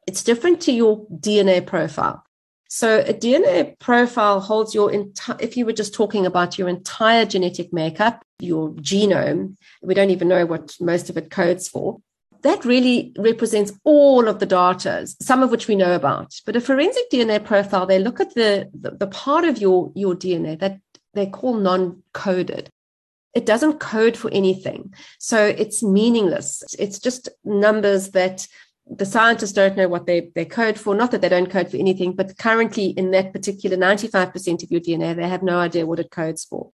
[0.06, 2.24] it's different to your DNA profile.
[2.68, 7.26] So a DNA profile holds your entire, if you were just talking about your entire
[7.26, 12.00] genetic makeup, your genome, we don't even know what most of it codes for.
[12.42, 16.34] That really represents all of the data, some of which we know about.
[16.46, 20.14] But a forensic DNA profile, they look at the, the, the part of your, your
[20.14, 20.80] DNA that
[21.14, 22.68] they call non-coded.
[23.34, 24.94] It doesn't code for anything.
[25.18, 26.62] So it's meaningless.
[26.78, 28.46] It's just numbers that
[28.86, 30.94] the scientists don't know what they, they code for.
[30.94, 34.80] Not that they don't code for anything, but currently in that particular 95% of your
[34.80, 36.72] DNA, they have no idea what it codes for.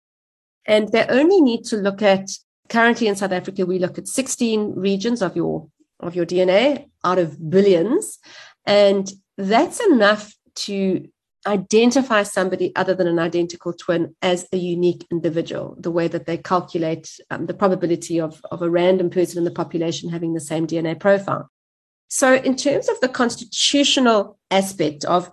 [0.66, 2.30] And they only need to look at
[2.70, 5.68] currently in South Africa, we look at 16 regions of your
[6.00, 8.20] of your DNA out of billions.
[8.66, 11.08] And that's enough to
[11.48, 16.38] identify somebody other than an identical twin as a unique individual, the way that they
[16.38, 20.68] calculate um, the probability of, of a random person in the population having the same
[20.68, 21.50] DNA profile.
[22.10, 25.32] So, in terms of the constitutional aspect of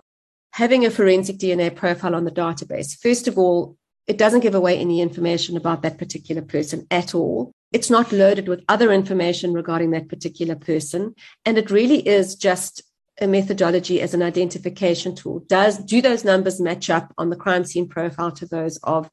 [0.53, 4.77] having a forensic DNA profile on the database, first of all, it doesn't give away
[4.77, 7.51] any information about that particular person at all.
[7.71, 11.15] It's not loaded with other information regarding that particular person.
[11.45, 12.83] And it really is just
[13.19, 15.39] a methodology as an identification tool.
[15.47, 19.09] Does do those numbers match up on the crime scene profile to those of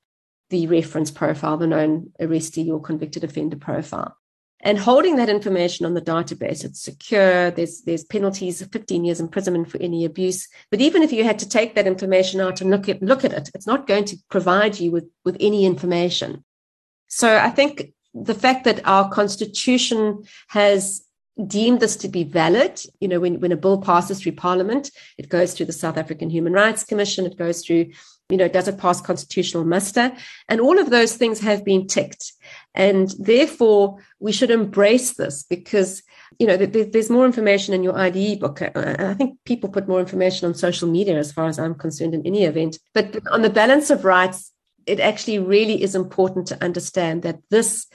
[0.51, 4.17] the reference profile, the known arrestee or convicted offender profile?
[4.65, 7.51] And holding that information on the database, it's secure.
[7.51, 10.49] There's there's penalties of 15 years imprisonment for any abuse.
[10.71, 13.33] But even if you had to take that information out and look at look at
[13.33, 16.45] it, it's not going to provide you with, with any information.
[17.09, 21.03] So I think the fact that our constitution has
[21.47, 22.81] deemed this to be valid.
[23.01, 26.31] You know, when, when a bill passes through Parliament, it goes through the South African
[26.31, 27.91] Human Rights Commission, it goes through,
[28.29, 30.13] you know, does it pass constitutional muster?
[30.49, 32.33] And all of those things have been ticked.
[32.75, 36.03] And therefore, we should embrace this because,
[36.39, 38.63] you know, there's more information in your IDE book.
[38.63, 42.27] I think people put more information on social media as far as I'm concerned in
[42.27, 42.79] any event.
[42.95, 44.51] But on the balance of rights,
[44.87, 47.87] it actually really is important to understand that this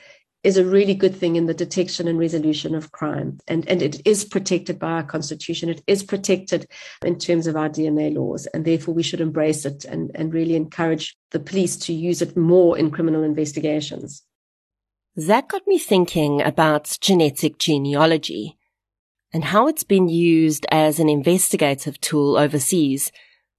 [0.44, 3.40] is a really good thing in the detection and resolution of crime.
[3.48, 5.70] And, and it is protected by our constitution.
[5.70, 6.68] It is protected
[7.04, 8.46] in terms of our DNA laws.
[8.48, 12.38] And therefore, we should embrace it and, and really encourage the police to use it
[12.38, 14.24] more in criminal investigations.
[15.16, 18.58] That got me thinking about genetic genealogy
[19.34, 23.12] and how it's been used as an investigative tool overseas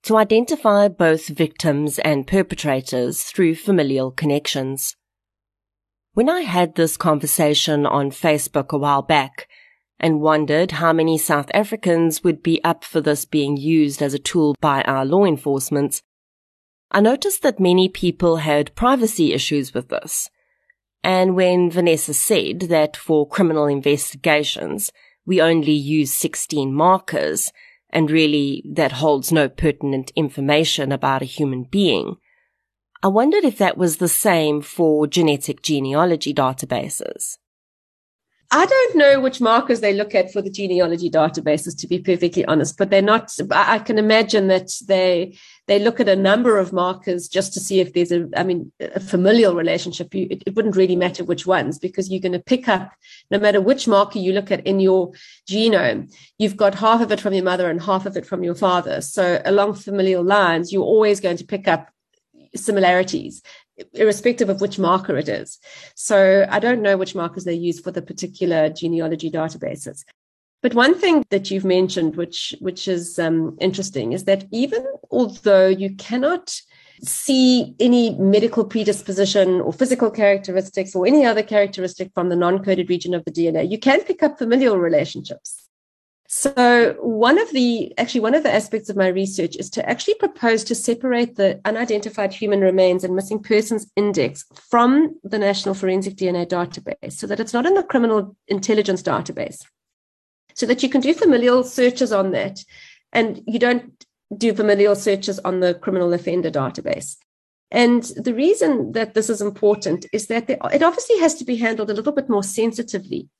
[0.04, 4.96] to identify both victims and perpetrators through familial connections.
[6.18, 9.46] When I had this conversation on Facebook a while back
[10.00, 14.18] and wondered how many South Africans would be up for this being used as a
[14.18, 16.02] tool by our law enforcement,
[16.90, 20.28] I noticed that many people had privacy issues with this.
[21.04, 24.90] And when Vanessa said that for criminal investigations,
[25.24, 27.52] we only use 16 markers
[27.90, 32.16] and really that holds no pertinent information about a human being,
[33.00, 37.38] I wondered if that was the same for genetic genealogy databases.
[38.50, 42.46] I don't know which markers they look at for the genealogy databases, to be perfectly
[42.46, 45.36] honest, but they're not, I can imagine that they,
[45.66, 48.72] they look at a number of markers just to see if there's a, I mean,
[48.80, 50.14] a familial relationship.
[50.14, 52.90] You, it, it wouldn't really matter which ones because you're going to pick up,
[53.30, 55.12] no matter which marker you look at in your
[55.46, 58.54] genome, you've got half of it from your mother and half of it from your
[58.54, 59.02] father.
[59.02, 61.90] So along familial lines, you're always going to pick up
[62.54, 63.42] similarities
[63.94, 65.58] irrespective of which marker it is.
[65.94, 70.04] So I don't know which markers they use for the particular genealogy databases.
[70.60, 75.68] But one thing that you've mentioned, which which is um, interesting, is that even although
[75.68, 76.60] you cannot
[77.00, 83.14] see any medical predisposition or physical characteristics or any other characteristic from the non-coded region
[83.14, 85.67] of the DNA, you can pick up familial relationships.
[86.30, 90.12] So one of the actually one of the aspects of my research is to actually
[90.14, 96.16] propose to separate the unidentified human remains and missing persons index from the National Forensic
[96.16, 99.64] DNA database so that it's not in the criminal intelligence database.
[100.52, 102.62] So that you can do familial searches on that
[103.10, 104.04] and you don't
[104.36, 107.16] do familial searches on the criminal offender database.
[107.70, 111.90] And the reason that this is important is that it obviously has to be handled
[111.90, 113.30] a little bit more sensitively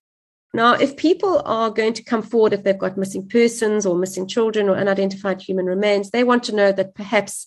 [0.55, 4.27] now, if people are going to come forward, if they've got missing persons or missing
[4.27, 7.47] children or unidentified human remains, they want to know that perhaps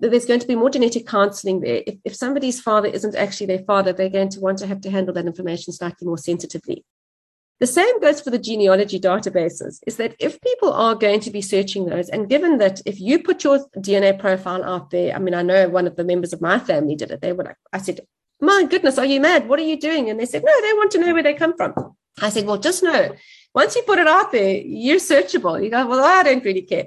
[0.00, 1.82] there's going to be more genetic counseling there.
[1.86, 4.90] If, if somebody's father isn't actually their father, they're going to want to have to
[4.90, 6.84] handle that information slightly more sensitively.
[7.60, 11.40] The same goes for the genealogy databases, is that if people are going to be
[11.40, 15.32] searching those, and given that if you put your DNA profile out there, I mean,
[15.32, 17.20] I know one of the members of my family did it.
[17.20, 18.00] They were like, I said,
[18.40, 19.48] My goodness, are you mad?
[19.48, 20.10] What are you doing?
[20.10, 21.94] And they said, No, they want to know where they come from.
[22.20, 23.14] I said, well, just know
[23.54, 25.62] once you put it out there, you're searchable.
[25.62, 26.86] You go, well, I don't really care.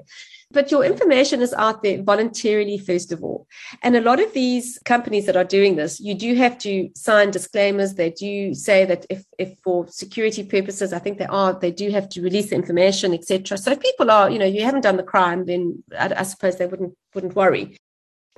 [0.52, 3.48] But your information is out there voluntarily, first of all.
[3.82, 7.32] And a lot of these companies that are doing this, you do have to sign
[7.32, 7.96] disclaimers.
[7.96, 11.90] They do say that if, if for security purposes, I think they are, they do
[11.92, 13.58] have to release the information, etc.
[13.58, 16.58] So if people are, you know, you haven't done the crime, then I, I suppose
[16.58, 17.78] they wouldn't wouldn't worry.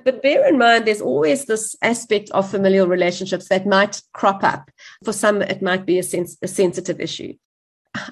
[0.04, 4.70] But bear in mind, there's always this aspect of familial relationships that might crop up.
[5.04, 7.34] For some, it might be a, sens- a sensitive issue.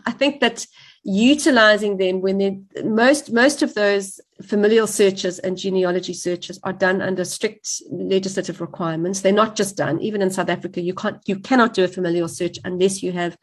[0.04, 0.66] I think that
[1.04, 7.00] utilizing them when they most most of those familial searches and genealogy searches are done
[7.00, 9.20] under strict legislative requirements.
[9.20, 10.00] They're not just done.
[10.00, 13.36] Even in South Africa, you can't you cannot do a familial search unless you have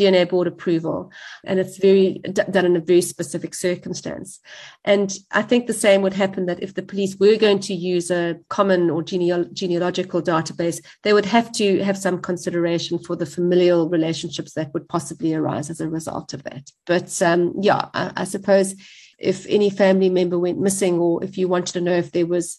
[0.00, 1.12] DNA board approval,
[1.44, 2.18] and it's very
[2.54, 4.40] done in a very specific circumstance.
[4.84, 8.10] And I think the same would happen that if the police were going to use
[8.10, 13.26] a common or geneal- genealogical database, they would have to have some consideration for the
[13.26, 16.70] familial relationships that would possibly arise as a result of that.
[16.86, 18.74] But um, yeah, I, I suppose
[19.18, 22.58] if any family member went missing or if you wanted to know if there was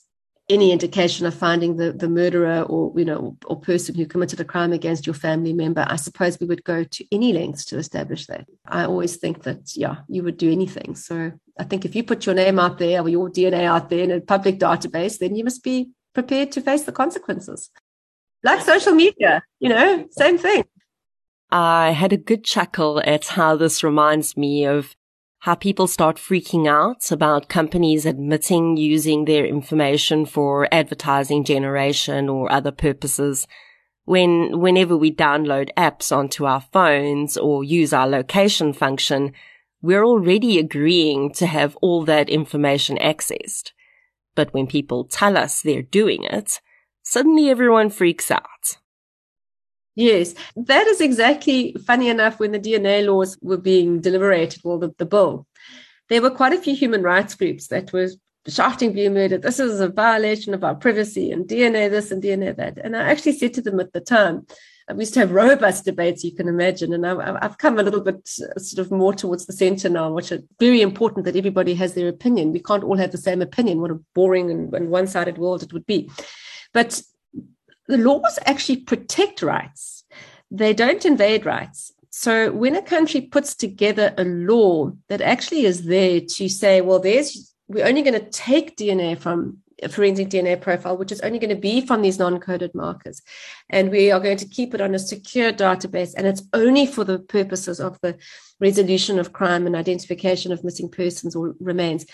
[0.52, 4.46] any indication of finding the, the murderer or you know or person who committed a
[4.46, 8.28] crime against your family member i suppose we would go to any lengths to establish
[8.28, 8.46] that.
[8.68, 10.96] I always think that yeah you would do anything.
[10.96, 14.04] So i think if you put your name out there or your dna out there
[14.04, 17.70] in a public database then you must be prepared to face the consequences.
[18.44, 20.66] Like social media you know same thing.
[21.54, 24.96] I had a good chuckle at how this reminds me of
[25.42, 32.52] how people start freaking out about companies admitting using their information for advertising generation or
[32.52, 33.48] other purposes
[34.06, 39.34] when whenever we download apps onto our phones or use our location function,
[39.82, 43.72] we're already agreeing to have all that information accessed.
[44.36, 46.62] But when people tell us they're doing it,
[47.02, 48.78] suddenly everyone freaks out.
[49.96, 54.94] Yes, that is exactly funny enough when the DNA laws were being deliberated, well, the,
[54.98, 55.48] the bill,
[56.10, 58.10] there were quite a few human rights groups that were
[58.48, 59.38] shouting murder.
[59.38, 62.78] this is a violation of our privacy and DNA this and DNA that.
[62.78, 64.48] And I actually said to them at the time,
[64.94, 66.94] we used to have robust debates, you can imagine.
[66.94, 70.12] And I've, I've come a little bit uh, sort of more towards the center now,
[70.12, 72.52] which is very important that everybody has their opinion.
[72.52, 73.80] We can't all have the same opinion.
[73.80, 76.10] What a boring and, and one sided world it would be.
[76.74, 77.02] But
[77.92, 80.06] the laws actually protect rights,
[80.50, 81.92] they don't invade rights.
[82.10, 87.00] So when a country puts together a law that actually is there to say, well,
[87.00, 91.40] there's we're only going to take DNA from a forensic DNA profile, which is only
[91.40, 93.22] going to be from these non-coded markers.
[93.70, 96.14] And we are going to keep it on a secure database.
[96.16, 98.18] And it's only for the purposes of the
[98.60, 102.06] resolution of crime and identification of missing persons or remains.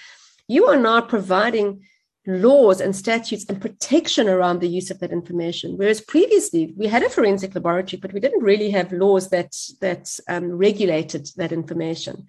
[0.47, 1.83] You are now providing
[2.27, 5.77] laws and statutes and protection around the use of that information.
[5.77, 10.19] Whereas previously we had a forensic laboratory, but we didn't really have laws that that
[10.27, 12.27] um, regulated that information.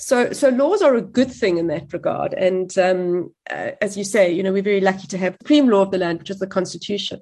[0.00, 2.32] So, so laws are a good thing in that regard.
[2.32, 5.68] And um, uh, as you say, you know, we're very lucky to have the supreme
[5.68, 7.20] law of the land, which is the Constitution,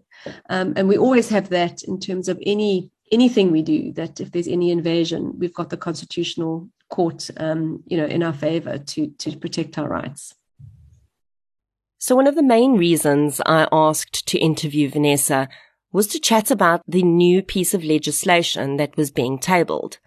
[0.50, 3.92] um, and we always have that in terms of any anything we do.
[3.92, 8.34] That if there's any invasion, we've got the constitutional court, um, you know, in our
[8.34, 10.35] favour to to protect our rights.
[12.06, 15.48] So, one of the main reasons I asked to interview Vanessa
[15.90, 19.98] was to chat about the new piece of legislation that was being tabled.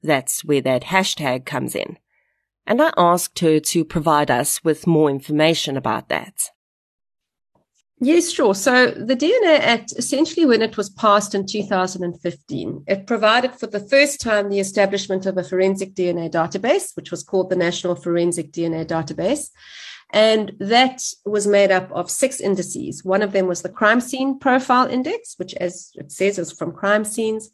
[0.00, 1.98] That's where that hashtag comes in
[2.68, 6.50] and I asked her to provide us with more information about that.
[8.00, 8.54] Yes, sure.
[8.54, 13.80] So the DNA Act, essentially, when it was passed in 2015, it provided for the
[13.80, 18.52] first time the establishment of a forensic DNA database, which was called the National Forensic
[18.52, 19.48] DNA Database.
[20.10, 23.04] And that was made up of six indices.
[23.04, 26.72] One of them was the Crime Scene Profile Index, which, as it says, is from
[26.72, 27.50] crime scenes.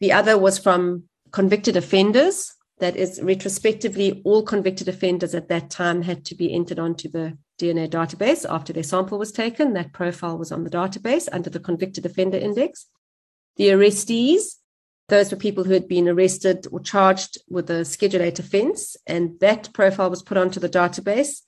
[0.00, 6.02] The other was from convicted offenders, that is retrospectively all convicted offenders at that time
[6.02, 9.72] had to be entered onto the DNA database after their sample was taken.
[9.72, 12.86] That profile was on the database under the convicted offender index.
[13.54, 14.56] The arrestees,
[15.08, 19.38] those were people who had been arrested or charged with a Schedule 8 offense, and
[19.38, 21.42] that profile was put onto the database,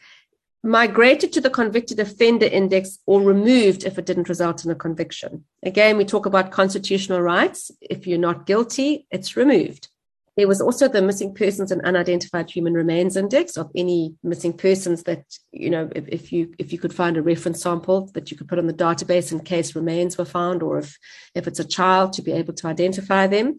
[0.64, 5.44] migrated to the convicted offender index or removed if it didn't result in a conviction.
[5.62, 7.70] Again, we talk about constitutional rights.
[7.82, 9.88] If you're not guilty, it's removed.
[10.36, 15.04] There was also the missing persons and unidentified human remains index of any missing persons
[15.04, 18.36] that, you know, if, if you if you could find a reference sample that you
[18.36, 20.98] could put on the database in case remains were found, or if
[21.36, 23.58] if it's a child to be able to identify them.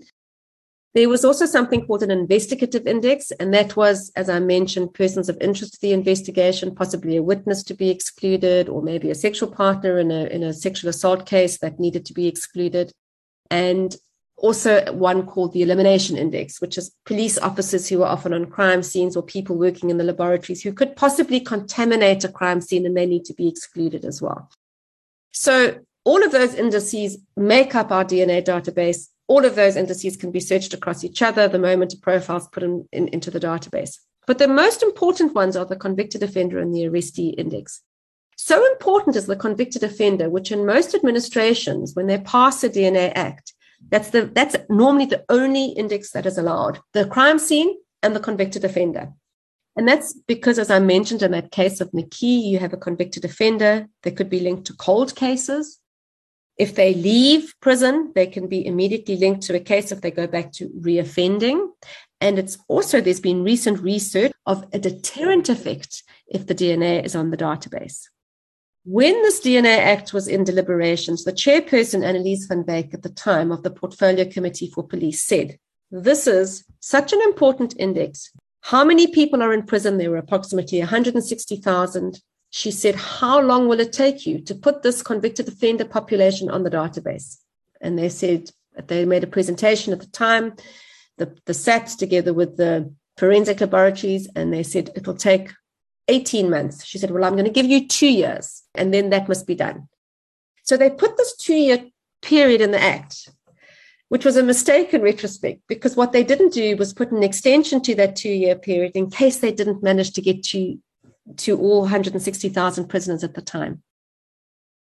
[0.95, 5.27] There was also something called an investigative index, and that was, as I mentioned, persons
[5.27, 9.51] of interest to the investigation, possibly a witness to be excluded, or maybe a sexual
[9.51, 12.93] partner in a, in a sexual assault case that needed to be excluded.
[13.51, 13.93] And
[14.37, 18.81] also one called the elimination index, which is police officers who are often on crime
[18.81, 22.95] scenes or people working in the laboratories who could possibly contaminate a crime scene and
[22.95, 24.49] they need to be excluded as well.
[25.33, 29.07] So all of those indices make up our DNA database.
[29.27, 32.47] All of those indices can be searched across each other the moment a profile is
[32.47, 33.97] put in, in, into the database.
[34.27, 37.81] But the most important ones are the convicted offender and the arrestee index.
[38.37, 43.11] So important is the convicted offender, which in most administrations, when they pass a DNA
[43.15, 43.53] Act,
[43.89, 46.79] that's the that's normally the only index that is allowed.
[46.93, 49.13] The crime scene and the convicted offender.
[49.75, 53.25] And that's because, as I mentioned in that case of Nikki, you have a convicted
[53.25, 55.79] offender that could be linked to cold cases.
[56.57, 60.25] If they leave prison, they can be immediately linked to a case if they go
[60.25, 61.67] back to reoffending.
[62.21, 67.15] And it's also, there's been recent research of a deterrent effect if the DNA is
[67.15, 68.07] on the database.
[68.85, 73.51] When this DNA Act was in deliberations, the chairperson, Annelize van Wyk, at the time
[73.51, 75.57] of the Portfolio Committee for Police, said,
[75.91, 78.31] This is such an important index.
[78.61, 79.97] How many people are in prison?
[79.97, 82.21] There were approximately 160,000.
[82.55, 86.63] She said, How long will it take you to put this convicted offender population on
[86.63, 87.39] the database?
[87.81, 88.49] And they said,
[88.87, 90.55] they made a presentation at the time,
[91.17, 95.51] the, the SAPS together with the forensic laboratories, and they said it'll take
[96.07, 96.85] 18 months.
[96.85, 99.55] She said, Well, I'm going to give you two years, and then that must be
[99.55, 99.89] done.
[100.63, 101.89] So they put this two year
[102.21, 103.31] period in the Act,
[104.07, 107.81] which was a mistake in retrospect, because what they didn't do was put an extension
[107.81, 110.79] to that two year period in case they didn't manage to get to,
[111.37, 113.81] to all 160,000 prisoners at the time.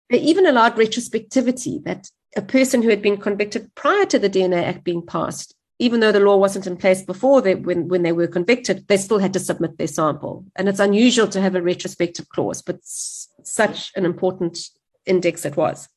[0.09, 4.63] They even allowed retrospectivity that a person who had been convicted prior to the DNA
[4.63, 8.11] Act being passed even though the law wasn't in place before they, when, when they
[8.11, 10.45] were convicted, they still had to submit their sample.
[10.55, 14.59] And it's unusual to have a retrospective clause, but such an important
[15.07, 15.89] index it was.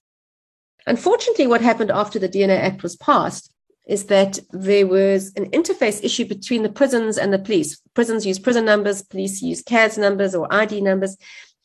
[0.86, 3.52] Unfortunately, what happened after the DNA Act was passed
[3.86, 7.80] is that there was an interface issue between the prisons and the police.
[7.94, 11.16] Prisons use prison numbers, police use CAS numbers or ID numbers.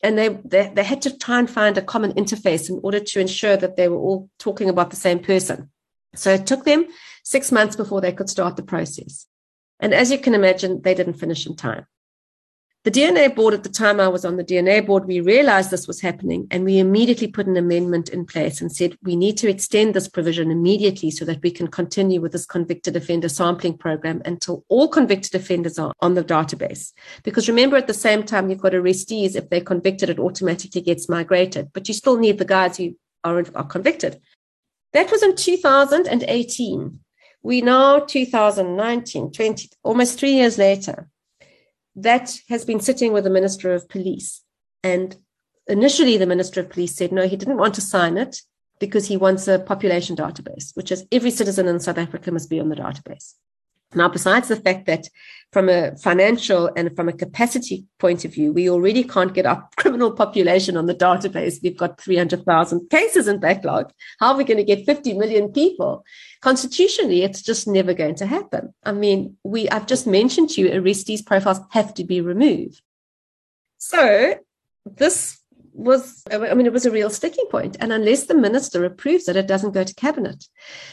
[0.02, 3.20] And they, they, they had to try and find a common interface in order to
[3.20, 5.70] ensure that they were all talking about the same person.
[6.14, 6.86] So it took them
[7.22, 9.26] six months before they could start the process.
[9.78, 11.86] And as you can imagine, they didn't finish in time.
[12.82, 15.86] The DNA board, at the time I was on the DNA board, we realized this
[15.86, 19.50] was happening and we immediately put an amendment in place and said we need to
[19.50, 24.22] extend this provision immediately so that we can continue with this convicted offender sampling program
[24.24, 26.94] until all convicted offenders are on the database.
[27.22, 29.36] Because remember, at the same time, you've got arrestees.
[29.36, 33.44] If they're convicted, it automatically gets migrated, but you still need the guys who are,
[33.54, 34.22] are convicted.
[34.94, 36.98] That was in 2018.
[37.42, 41.10] We now 2019, 20, almost three years later
[42.02, 44.42] that has been sitting with the Minister of Police.
[44.82, 45.16] And
[45.66, 48.40] initially, the Minister of Police said no, he didn't want to sign it
[48.78, 52.60] because he wants a population database, which is every citizen in South Africa must be
[52.60, 53.34] on the database.
[53.94, 55.08] Now, besides the fact that
[55.52, 59.68] from a financial and from a capacity point of view, we already can't get our
[59.76, 61.60] criminal population on the database.
[61.62, 63.92] We've got 300,000 cases in backlog.
[64.20, 66.04] How are we going to get 50 million people?
[66.40, 68.72] Constitutionally, it's just never going to happen.
[68.84, 72.80] I mean, we, I've just mentioned to you, arrestees profiles have to be removed.
[73.78, 74.36] So
[74.84, 75.40] this
[75.72, 77.76] was, I mean, it was a real sticking point.
[77.80, 80.44] And unless the minister approves it, it doesn't go to cabinet.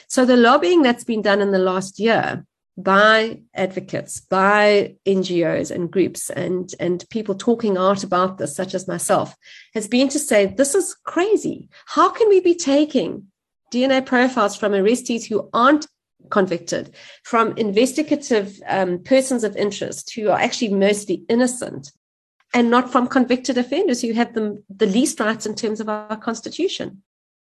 [0.08, 2.43] So the lobbying that's been done in the last year
[2.78, 8.88] by advocates, by NGOs and groups, and, and people talking out about this, such as
[8.88, 9.36] myself,
[9.73, 11.69] has been to say, this is crazy.
[11.88, 13.28] How can we be taking
[13.73, 15.88] DNA profiles from arrestees who aren't
[16.30, 21.91] convicted, from investigative um, persons of interest who are actually mostly innocent,
[22.53, 26.17] and not from convicted offenders who have the, the least rights in terms of our
[26.17, 27.01] constitution?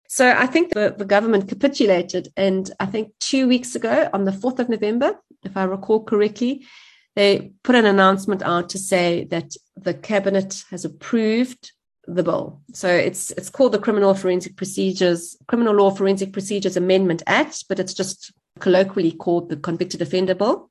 [0.09, 2.29] So I think the, the government capitulated.
[2.37, 6.67] And I think two weeks ago, on the 4th of November, if I recall correctly,
[7.17, 11.73] they put an announcement out to say that the cabinet has approved
[12.07, 12.61] the bill.
[12.73, 17.79] So it's it's called the Criminal Forensic Procedures Criminal Law Forensic Procedures Amendment Act, but
[17.79, 20.71] it's just colloquially called the Convicted Offender Bill.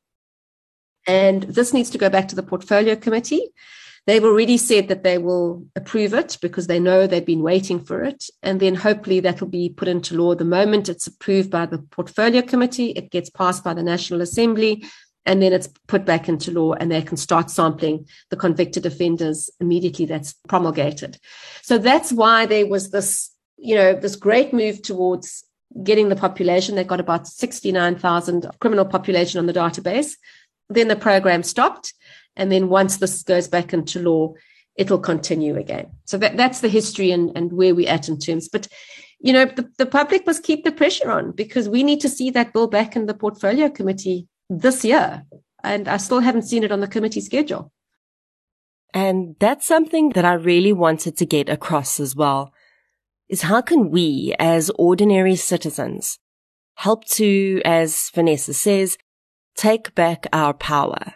[1.08, 3.50] And this needs to go back to the Portfolio Committee.
[4.06, 8.04] They've already said that they will approve it because they know they've been waiting for
[8.04, 8.26] it.
[8.42, 10.36] And then hopefully that will be put into law.
[10.36, 14.84] The moment it's approved by the Portfolio Committee, it gets passed by the National Assembly,
[15.26, 19.50] and then it's put back into law and they can start sampling the convicted offenders
[19.62, 21.18] immediately that's promulgated.
[21.62, 25.46] So that's why there was this, you know, this great move towards
[25.82, 26.76] getting the population.
[26.76, 30.16] They got about 69,000 criminal population on the database.
[30.70, 31.94] Then the program stopped.
[32.36, 34.34] And then once this goes back into law,
[34.76, 35.92] it'll continue again.
[36.06, 38.50] So that, that's the history and, and where we're at in terms.
[38.50, 38.68] But,
[39.20, 42.30] you know, the, the public must keep the pressure on because we need to see
[42.32, 45.24] that bill back in the portfolio committee this year.
[45.64, 47.72] And I still haven't seen it on the committee schedule.
[48.94, 52.54] And that's something that I really wanted to get across as well
[53.30, 56.20] is how can we as ordinary citizens
[56.76, 58.98] help to, as Vanessa says,
[59.56, 61.14] take back our power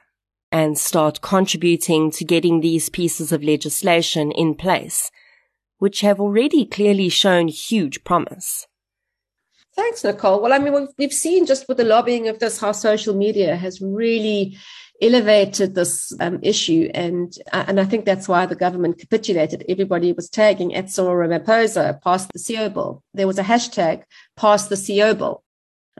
[0.51, 5.11] and start contributing to getting these pieces of legislation in place,
[5.77, 8.67] which have already clearly shown huge promise.
[9.75, 10.41] Thanks, Nicole.
[10.41, 13.79] Well, I mean, we've seen just with the lobbying of this how social media has
[13.79, 14.57] really
[15.01, 19.63] elevated this um, issue, and uh, and I think that's why the government capitulated.
[19.69, 23.03] Everybody was tagging at Cyril Ramaphosa past the CO bill.
[23.13, 24.01] There was a hashtag
[24.35, 25.43] past the CO bill.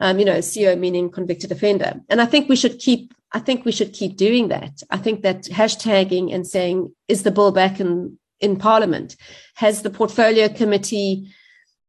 [0.00, 3.64] Um, you know, CO meaning convicted offender, and I think we should keep I think
[3.64, 4.82] we should keep doing that.
[4.90, 9.16] I think that hashtagging and saying, is the bill back in, in Parliament?
[9.54, 11.30] Has the portfolio committee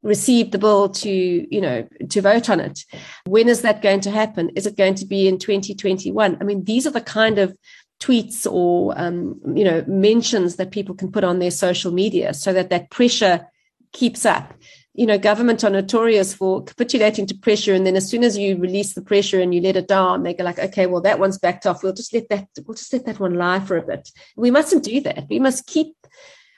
[0.02, 2.84] received the bill to, you know, to vote on it?
[3.26, 4.50] When is that going to happen?
[4.56, 6.38] Is it going to be in 2021?
[6.40, 7.56] I mean, these are the kind of
[8.02, 12.54] tweets or, um, you know, mentions that people can put on their social media so
[12.54, 13.48] that that pressure
[13.92, 14.54] keeps up
[14.94, 17.74] you know, government are notorious for capitulating to pressure.
[17.74, 20.34] And then as soon as you release the pressure and you let it down, they
[20.34, 21.84] go like, okay, well, that one's backed off.
[21.84, 24.10] We'll just let that, we'll just let that one lie for a bit.
[24.36, 25.28] We mustn't do that.
[25.30, 25.96] We must keep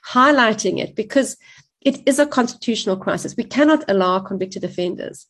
[0.07, 1.37] highlighting it because
[1.81, 3.35] it is a constitutional crisis.
[3.35, 5.27] We cannot allow convicted offenders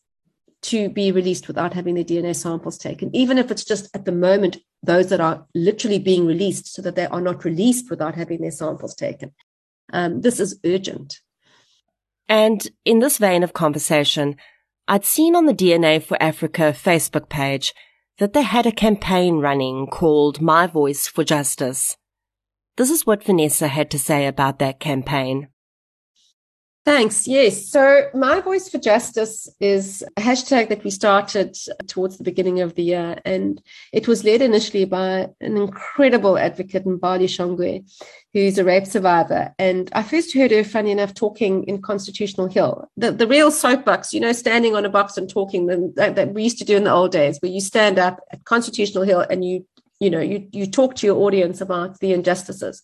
[0.63, 4.11] to be released without having their DNA samples taken, even if it's just at the
[4.11, 8.41] moment those that are literally being released so that they are not released without having
[8.41, 9.33] their samples taken.
[9.91, 11.19] Um, this is urgent.
[12.31, 14.37] And in this vein of conversation,
[14.87, 17.73] I'd seen on the DNA for Africa Facebook page
[18.19, 21.97] that they had a campaign running called My Voice for Justice.
[22.77, 25.49] This is what Vanessa had to say about that campaign.
[26.83, 27.27] Thanks.
[27.27, 27.67] Yes.
[27.67, 31.55] So, My Voice for Justice is a hashtag that we started
[31.85, 33.19] towards the beginning of the year.
[33.23, 33.61] And
[33.93, 37.87] it was led initially by an incredible advocate, Mbali Shongwe,
[38.33, 39.53] who's a rape survivor.
[39.59, 44.11] And I first heard her, funny enough, talking in Constitutional Hill, the, the real soapbox,
[44.11, 46.85] you know, standing on a box and talking that, that we used to do in
[46.85, 49.67] the old days, where you stand up at Constitutional Hill and you
[49.99, 52.81] you know you you talk to your audience about the injustices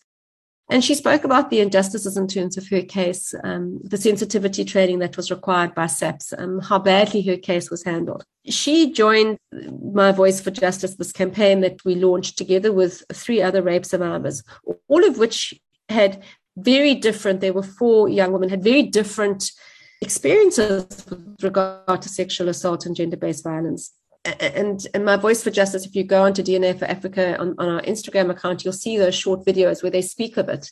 [0.70, 5.00] and she spoke about the injustices in terms of her case, um, the sensitivity training
[5.00, 8.26] that was required by SAPS, um, how badly her case was handled.
[8.46, 9.38] She joined
[9.94, 14.44] My Voice for Justice, this campaign that we launched together with three other rape survivors,
[14.90, 15.54] all of which
[15.88, 16.22] had
[16.58, 19.52] very different, there were four young women, had very different
[20.02, 23.94] experiences with regard to sexual assault and gender based violence
[24.40, 27.70] and, and my voice for justice if you go onto dna for africa on, on
[27.70, 30.72] our instagram account you'll see those short videos where they speak of it.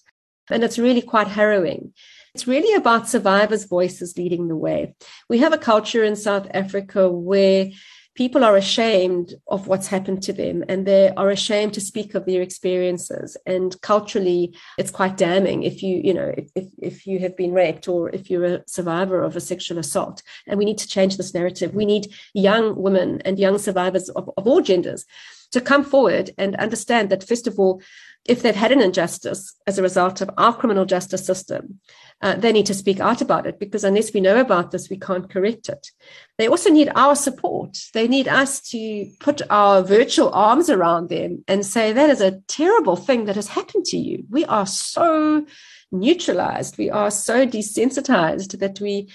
[0.51, 1.93] And it's really quite harrowing.
[2.35, 4.93] It's really about survivors voices leading the way.
[5.27, 7.71] We have a culture in south africa where
[8.15, 12.25] people are ashamed of what's happened to them and they are ashamed to speak of
[12.25, 13.37] their experiences.
[13.45, 17.87] And culturally it's quite damning if you you know if, if you have been raped
[17.87, 20.23] or if you're a survivor of a sexual assault.
[20.47, 21.75] And we need to change this narrative.
[21.75, 25.05] We need young women and young survivors of, of all genders
[25.55, 27.81] to come forward and understand that first of all
[28.25, 31.79] if they've had an injustice as a result of our criminal justice system
[32.21, 34.97] uh, they need to speak out about it because unless we know about this, we
[34.97, 35.91] can't correct it.
[36.37, 37.77] They also need our support.
[37.93, 42.39] They need us to put our virtual arms around them and say, that is a
[42.47, 44.23] terrible thing that has happened to you.
[44.29, 45.45] We are so
[45.91, 46.77] neutralized.
[46.77, 49.09] We are so desensitized that we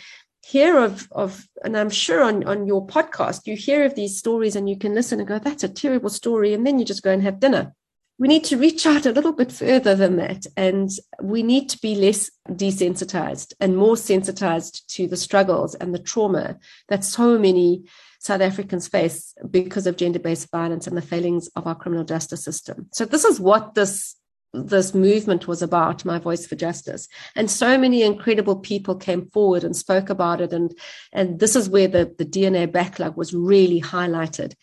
[0.51, 4.57] hear of, of and I'm sure on, on your podcast, you hear of these stories
[4.57, 6.55] and you can listen and go, that's a terrible story.
[6.55, 7.75] And then you just go and have dinner
[8.21, 10.47] we need to reach out a little bit further than that.
[10.55, 10.91] And
[11.23, 16.59] we need to be less desensitized and more sensitized to the struggles and the trauma
[16.91, 17.85] that so many
[18.19, 22.45] South Africans face because of gender based violence and the failings of our criminal justice
[22.45, 22.89] system.
[22.93, 24.15] So, this is what this
[24.53, 27.09] this movement was about my voice for justice.
[27.37, 30.53] And so many incredible people came forward and spoke about it.
[30.53, 30.77] And
[31.13, 34.55] and this is where the, the dna backlog was really highlighted.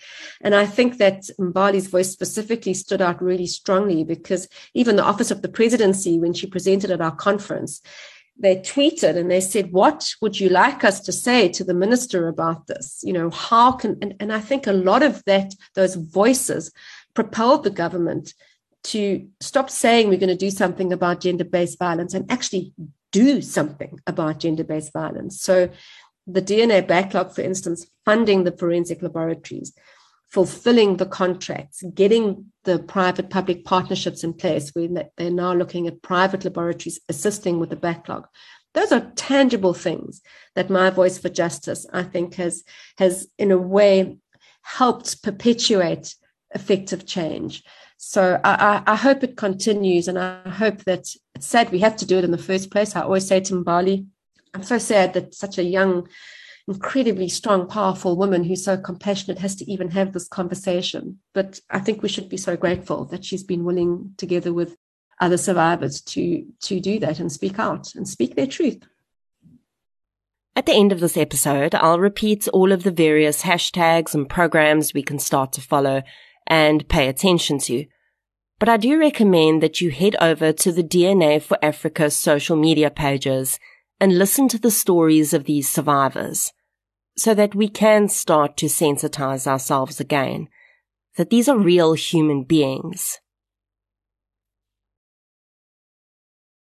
[0.41, 5.31] And i think that mbali's voice specifically stood out really strongly because even the office
[5.31, 7.81] of the presidency when she presented at our conference
[8.39, 12.27] they tweeted and they said what would you like us to say to the minister
[12.27, 12.99] about this?
[13.03, 16.71] You know how can and, and i think a lot of that those voices
[17.13, 18.33] propelled the government
[18.86, 22.73] to stop saying we're going to do something about gender based violence and actually
[23.11, 25.41] do something about gender based violence.
[25.41, 25.69] So,
[26.30, 29.73] the DNA backlog, for instance, funding the forensic laboratories,
[30.30, 36.01] fulfilling the contracts, getting the private public partnerships in place where they're now looking at
[36.01, 38.28] private laboratories assisting with the backlog.
[38.73, 40.21] Those are tangible things
[40.55, 42.63] that My Voice for Justice, I think, has,
[42.97, 44.17] has in a way
[44.61, 46.13] helped perpetuate
[46.53, 47.63] effective change.
[47.98, 52.06] So I, I, hope it continues, and I hope that it's sad we have to
[52.06, 52.95] do it in the first place.
[52.95, 54.06] I always say to Mbali,
[54.54, 56.08] I'm so sad that such a young,
[56.68, 61.20] incredibly strong, powerful woman who's so compassionate has to even have this conversation.
[61.34, 64.78] But I think we should be so grateful that she's been willing, together with
[65.20, 68.84] other survivors, to to do that and speak out and speak their truth.
[70.56, 74.93] At the end of this episode, I'll repeat all of the various hashtags and programs
[74.93, 76.04] we can start to follow
[76.48, 77.86] and pay attention to.
[78.60, 82.89] But I do recommend that you head over to the DNA for Africa social media
[82.89, 83.60] pages
[84.00, 86.54] and listen to the stories of these survivors
[87.16, 90.48] so that we can start to sensitize ourselves again
[91.18, 93.20] that these are real human beings.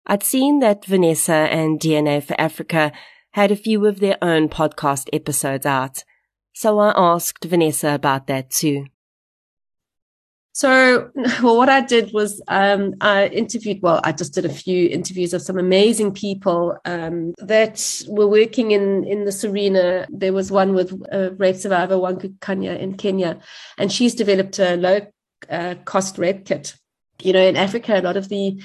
[0.06, 2.90] I'd seen that Vanessa and DNA for Africa
[3.32, 6.02] had a few of their own podcast episodes out,
[6.52, 8.86] so I asked Vanessa about that too.
[10.60, 11.10] So,
[11.42, 15.32] well, what I did was um, I interviewed, well, I just did a few interviews
[15.32, 20.06] of some amazing people um, that were working in, in this arena.
[20.10, 23.40] There was one with a rape survivor, Wangu Kanja in Kenya,
[23.78, 25.00] and she's developed a low
[25.48, 26.74] uh, cost rape kit.
[27.22, 28.60] You know, in Africa, a lot of the,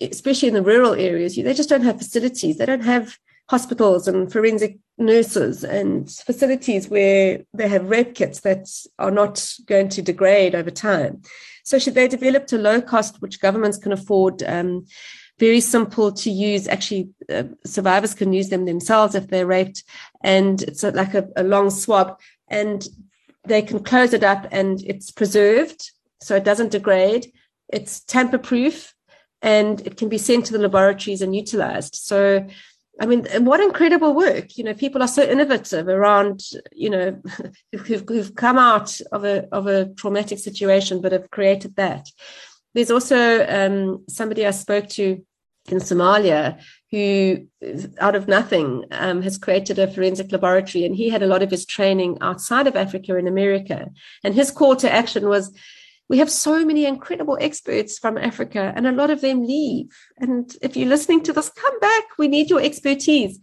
[0.00, 2.58] especially in the rural areas, they just don't have facilities.
[2.58, 3.16] They don't have
[3.48, 8.66] hospitals and forensic nurses and facilities where they have rape kits that
[8.98, 11.22] are not going to degrade over time.
[11.64, 14.86] So should they developed a low cost, which governments can afford, um,
[15.38, 16.66] very simple to use.
[16.66, 19.84] Actually, uh, survivors can use them themselves if they're raped,
[20.22, 22.18] and it's a, like a, a long swab,
[22.48, 22.88] and
[23.44, 25.90] they can close it up, and it's preserved,
[26.20, 27.32] so it doesn't degrade.
[27.68, 28.94] It's tamper proof,
[29.42, 31.96] and it can be sent to the laboratories and utilized.
[31.96, 32.46] So
[32.98, 34.56] I mean, what incredible work!
[34.56, 36.42] You know, people are so innovative around,
[36.72, 37.22] you know,
[37.72, 42.08] who've, who've come out of a of a traumatic situation, but have created that.
[42.74, 45.24] There's also um, somebody I spoke to
[45.68, 47.46] in Somalia who,
[47.98, 51.50] out of nothing, um, has created a forensic laboratory, and he had a lot of
[51.50, 53.90] his training outside of Africa in America.
[54.22, 55.52] And his call to action was
[56.08, 59.88] we have so many incredible experts from Africa, and a lot of them leave.
[60.18, 62.04] And if you're listening to this, come back.
[62.18, 63.40] We need your expertise.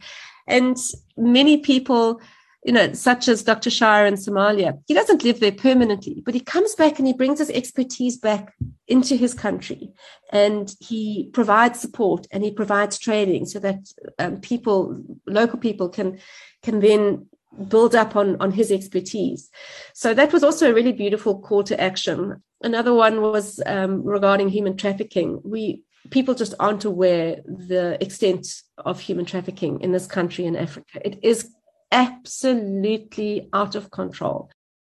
[0.48, 0.78] And
[1.18, 2.22] many people,
[2.64, 3.70] you know, such as Dr.
[3.70, 7.40] Shire in Somalia, he doesn't live there permanently, but he comes back and he brings
[7.40, 8.54] his expertise back
[8.88, 9.90] into his country
[10.32, 13.80] and he provides support and he provides training so that
[14.20, 16.20] um, people, local people can,
[16.62, 17.26] can then
[17.68, 19.50] build up on, on his expertise.
[19.94, 22.42] So that was also a really beautiful call to action.
[22.62, 25.42] Another one was um, regarding human trafficking.
[25.44, 31.00] We people just aren't aware the extent of human trafficking in this country in Africa.
[31.06, 31.50] It is
[31.92, 34.50] absolutely out of control.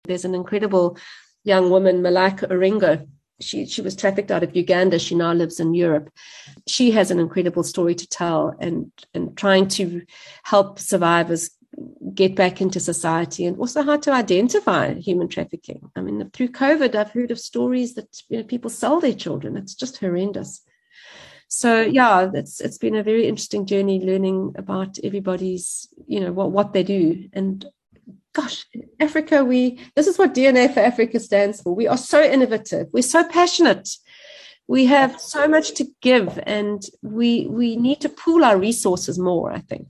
[0.05, 0.97] There's an incredible
[1.43, 3.07] young woman, Malika Orengo.
[3.41, 4.97] She, she was trafficked out of Uganda.
[4.97, 6.09] She now lives in Europe.
[6.67, 10.03] She has an incredible story to tell and, and trying to
[10.43, 11.51] help survivors
[12.13, 15.91] get back into society and also how to identify human trafficking.
[15.95, 19.57] I mean, through COVID, I've heard of stories that you know, people sell their children.
[19.57, 20.61] It's just horrendous.
[21.47, 26.51] So yeah, it's it's been a very interesting journey learning about everybody's, you know, what
[26.51, 27.29] what they do.
[27.33, 27.65] And
[28.33, 28.65] gosh,
[28.99, 31.75] Africa, we this is what DNA for Africa stands for.
[31.75, 32.87] We are so innovative.
[32.91, 33.89] We're so passionate.
[34.67, 39.51] We have so much to give, and we we need to pool our resources more.
[39.51, 39.87] I think.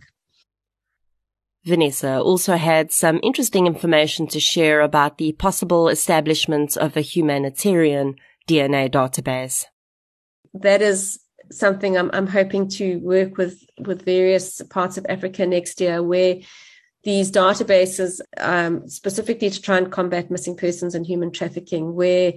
[1.66, 8.16] Vanessa also had some interesting information to share about the possible establishment of a humanitarian
[8.48, 9.66] DNA database.
[10.54, 11.20] That is
[11.52, 16.38] something I'm, I'm hoping to work with with various parts of Africa next year, where
[17.04, 22.34] these databases, um, specifically to try and combat missing persons and human trafficking, where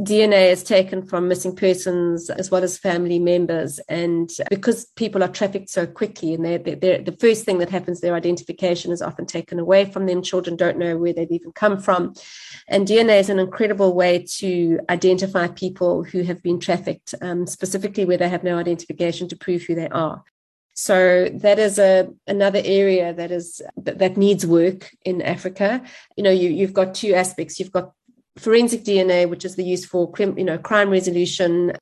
[0.00, 3.78] DNA is taken from missing persons as well as family members.
[3.90, 8.00] And because people are trafficked so quickly, and they're, they're, the first thing that happens,
[8.00, 10.22] their identification is often taken away from them.
[10.22, 12.14] Children don't know where they've even come from.
[12.68, 18.06] And DNA is an incredible way to identify people who have been trafficked, um, specifically
[18.06, 20.24] where they have no identification to prove who they are.
[20.74, 25.82] So that is a another area that is that needs work in Africa.
[26.16, 27.60] You know, you, you've got two aspects.
[27.60, 27.92] You've got
[28.38, 31.72] forensic DNA, which is the use for you know crime resolution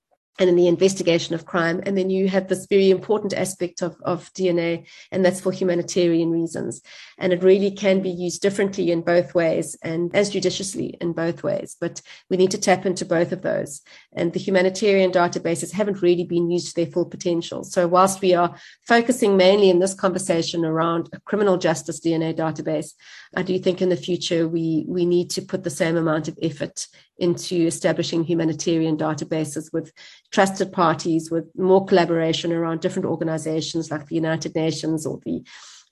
[0.41, 1.83] and in the investigation of crime.
[1.85, 6.31] And then you have this very important aspect of, of DNA, and that's for humanitarian
[6.31, 6.81] reasons.
[7.19, 11.43] And it really can be used differently in both ways and as judiciously in both
[11.43, 11.77] ways.
[11.79, 13.83] But we need to tap into both of those.
[14.15, 17.63] And the humanitarian databases haven't really been used to their full potential.
[17.63, 18.57] So, whilst we are
[18.89, 22.95] focusing mainly in this conversation around a criminal justice DNA database,
[23.37, 26.39] I do think in the future we, we need to put the same amount of
[26.43, 26.87] effort
[27.21, 29.93] into establishing humanitarian databases with
[30.33, 35.43] trusted parties, with more collaboration around different organizations like the United Nations or the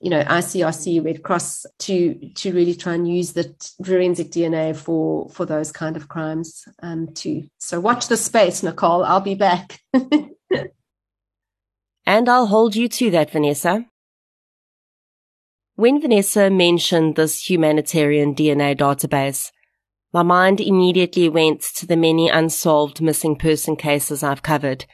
[0.01, 3.53] you know ICRC Red Cross to to really try and use the
[3.83, 7.43] forensic DNA for for those kind of crimes um, too.
[7.59, 9.03] So watch the space, Nicole.
[9.03, 9.79] I'll be back.
[12.05, 13.85] and I'll hold you to that, Vanessa.
[15.75, 19.51] When Vanessa mentioned this humanitarian DNA database,
[20.11, 24.85] my mind immediately went to the many unsolved missing person cases I've covered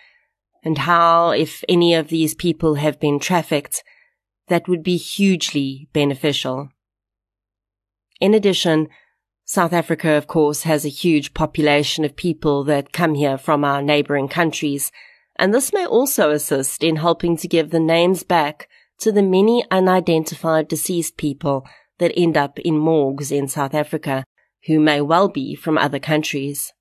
[0.65, 3.83] and how, if any of these people have been trafficked,
[4.47, 6.69] that would be hugely beneficial.
[8.19, 8.89] In addition,
[9.45, 13.81] South Africa, of course, has a huge population of people that come here from our
[13.83, 14.91] neighboring countries,
[15.37, 19.63] and this may also assist in helping to give the names back to the many
[19.69, 21.67] unidentified deceased people
[21.99, 24.25] that end up in morgues in South Africa
[24.65, 26.73] who may well be from other countries.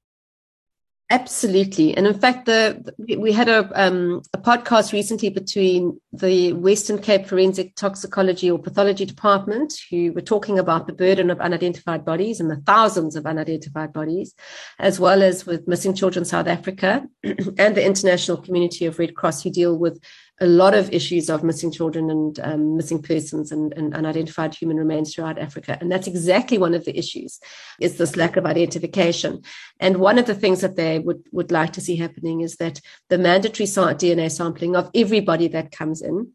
[1.11, 2.82] Absolutely, and in fact, the
[3.18, 9.05] we had a um, a podcast recently between the Western Cape Forensic Toxicology or Pathology
[9.05, 13.93] Department, who were talking about the burden of unidentified bodies and the thousands of unidentified
[13.93, 14.35] bodies,
[14.78, 19.43] as well as with Missing Children South Africa and the international community of Red Cross,
[19.43, 20.03] who deal with
[20.41, 24.76] a lot of issues of missing children and um, missing persons and, and, unidentified human
[24.76, 25.78] remains throughout Africa.
[25.80, 27.39] And that's exactly one of the issues
[27.80, 29.43] is this lack of identification.
[29.78, 32.80] And one of the things that they would, would like to see happening is that
[33.11, 36.32] the mandatory DNA sampling of everybody that comes in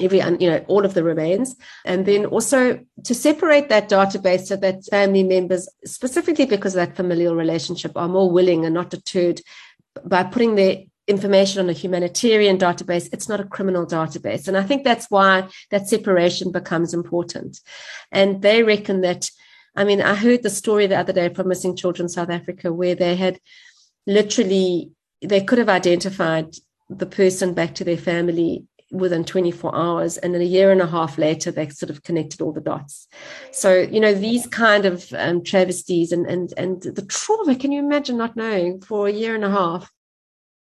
[0.00, 4.56] every you know all of the remains and then also to separate that database so
[4.56, 9.42] that family members specifically because of that familial relationship are more willing and not deterred
[10.04, 10.78] by putting their
[11.12, 13.08] information on a humanitarian database.
[13.12, 14.48] It's not a criminal database.
[14.48, 17.60] And I think that's why that separation becomes important.
[18.10, 19.30] And they reckon that,
[19.76, 22.96] I mean, I heard the story the other day from Missing Children South Africa where
[22.96, 23.38] they had
[24.06, 24.90] literally,
[25.20, 26.48] they could have identified
[26.90, 30.86] the person back to their family within 24 hours and then a year and a
[30.86, 33.08] half later they sort of connected all the dots
[33.50, 37.78] so you know these kind of um, travesties and and and the trauma can you
[37.78, 39.90] imagine not knowing for a year and a half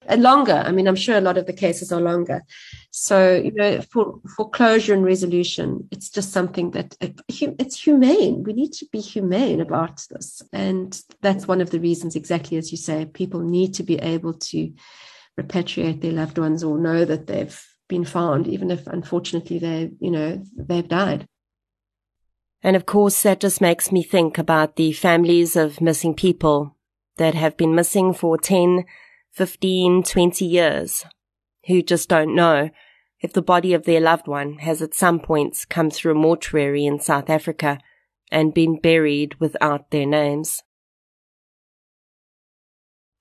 [0.08, 0.64] and longer.
[0.66, 2.44] I mean i'm sure a lot of the cases are longer.
[2.92, 8.44] So you know for foreclosure and resolution it's just something that uh, it's humane.
[8.44, 10.42] We need to be humane about this.
[10.52, 14.34] And that's one of the reasons exactly as you say people need to be able
[14.34, 14.74] to
[15.40, 20.12] repatriate their loved ones or know that they've been found, even if unfortunately they, you
[20.12, 21.28] know, they've died.
[22.64, 26.78] And of course, that just makes me think about the families of missing people
[27.18, 28.86] that have been missing for 10,
[29.32, 31.06] 15, 20 years,
[31.68, 32.70] who just don't know
[33.22, 36.86] if the body of their loved one has at some points come through a mortuary
[36.86, 37.80] in South Africa
[38.32, 40.64] and been buried without their names.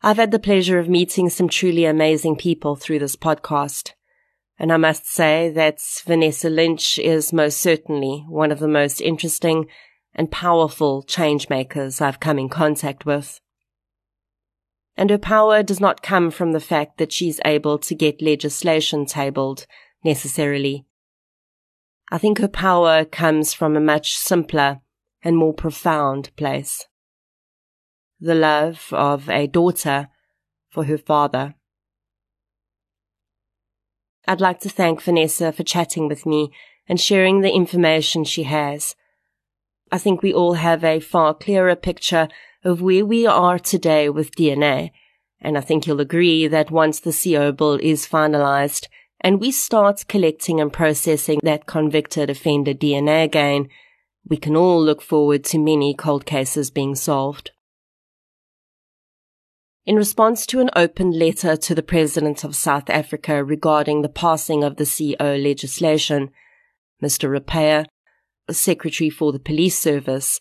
[0.03, 3.93] I've had the pleasure of meeting some truly amazing people through this podcast.
[4.59, 9.67] And I must say that Vanessa Lynch is most certainly one of the most interesting
[10.15, 13.41] and powerful change makers I've come in contact with.
[15.01, 19.07] And her power does not come from the fact that she's able to get legislation
[19.07, 19.67] tabled
[20.05, 20.85] necessarily.
[22.13, 24.83] I think her power comes from a much simpler
[25.23, 26.87] and more profound place.
[28.21, 30.09] The love of a daughter
[30.69, 31.55] for her father.
[34.29, 36.53] I'd like to thank Vanessa for chatting with me
[36.87, 38.95] and sharing the information she has.
[39.91, 42.29] I think we all have a far clearer picture
[42.65, 44.91] of where we are today with DNA,
[45.41, 48.87] and I think you'll agree that once the CO bill is finalized
[49.21, 53.69] and we start collecting and processing that convicted offender DNA again,
[54.27, 57.51] we can all look forward to many cold cases being solved.
[59.87, 64.63] In response to an open letter to the President of South Africa regarding the passing
[64.63, 64.87] of the
[65.19, 66.31] CO legislation,
[67.03, 67.29] Mr.
[67.29, 67.87] Rapea,
[68.51, 70.39] Secretary for the Police Service,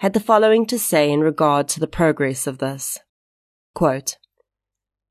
[0.00, 2.98] had the following to say in regard to the progress of this.
[3.74, 4.16] Quote,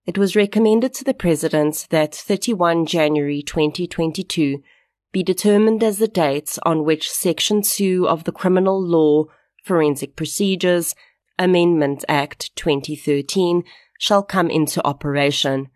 [0.07, 4.63] it was recommended to the President that 31 January 2022
[5.11, 9.25] be determined as the date on which Section 2 of the Criminal Law
[9.63, 10.95] Forensic Procedures
[11.37, 13.61] Amendment Act 2013
[13.99, 15.67] shall come into operation,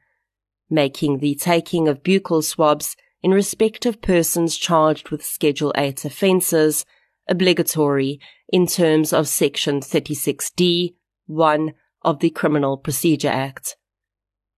[0.71, 6.83] making the taking of buccal swabs in respect of persons charged with Schedule 8 offences
[7.27, 8.19] obligatory
[8.49, 10.95] in terms of Section 36D
[11.27, 13.77] 1 of the Criminal Procedure Act.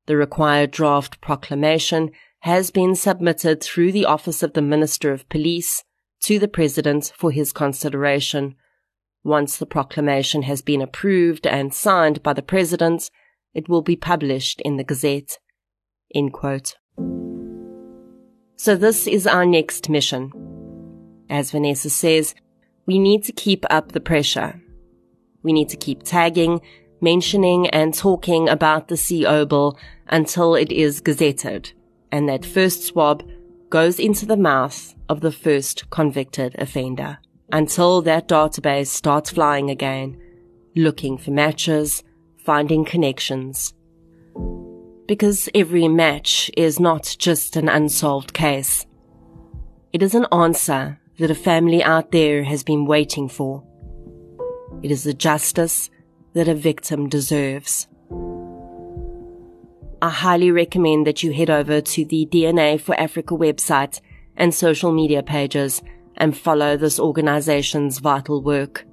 [0.08, 5.84] The required draft proclamation has been submitted through the Office of the Minister of Police
[6.24, 8.56] to the President for his consideration
[9.26, 13.10] once the proclamation has been approved and signed by the President,
[13.56, 15.40] it will be published in the Gazette.
[18.56, 20.32] So this is our next mission.
[21.28, 22.36] As Vanessa says,
[22.86, 24.62] we need to keep up the pressure.
[25.44, 26.62] We need to keep tagging,
[27.02, 29.78] mentioning and talking about the CO bill
[30.08, 31.74] until it is gazetted
[32.12, 33.24] and that first swab
[33.70, 37.18] goes into the mouth of the first convicted offender
[37.52, 40.18] until that database starts flying again,
[40.76, 42.04] looking for matches,
[42.38, 43.74] finding connections.
[45.08, 48.86] Because every match is not just an unsolved case.
[49.94, 53.64] It is an answer that a family out there has been waiting for.
[54.84, 55.90] It is the justice
[56.34, 57.88] that a victim deserves.
[60.02, 64.02] I highly recommend that you head over to the DNA for Africa website
[64.36, 65.82] and social media pages
[66.18, 68.86] and follow this organization's vital work.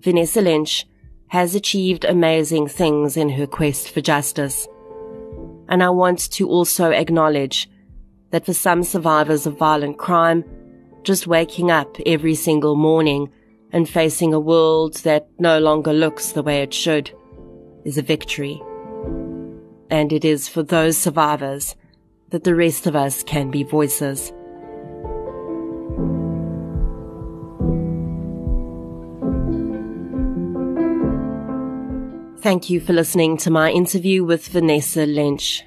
[0.00, 0.86] Vanessa Lynch
[1.28, 4.68] has achieved amazing things in her quest for justice.
[5.68, 7.70] And I want to also acknowledge
[8.32, 10.44] that for some survivors of violent crime,
[11.04, 13.30] just waking up every single morning
[13.72, 17.10] and facing a world that no longer looks the way it should
[17.84, 18.62] is a victory.
[19.90, 21.76] And it is for those survivors
[22.30, 24.32] that the rest of us can be voices.
[32.42, 35.62] Thank you for listening to my interview with Vanessa Lynch,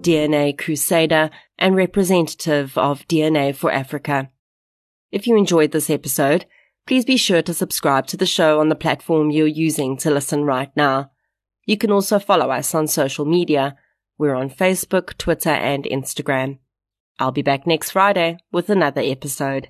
[0.00, 4.30] DNA Crusader and representative of DNA for Africa.
[5.12, 6.46] If you enjoyed this episode,
[6.86, 10.44] please be sure to subscribe to the show on the platform you're using to listen
[10.44, 11.10] right now.
[11.66, 13.76] You can also follow us on social media.
[14.18, 16.58] We're on Facebook, Twitter, and Instagram.
[17.18, 19.68] I'll be back next Friday with another episode.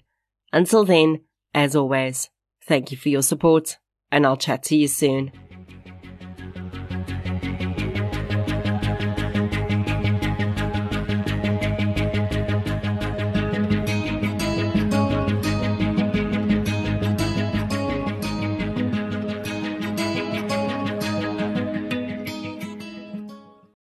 [0.52, 1.22] Until then,
[1.54, 2.30] as always,
[2.66, 3.78] thank you for your support,
[4.12, 5.32] and I'll chat to you soon.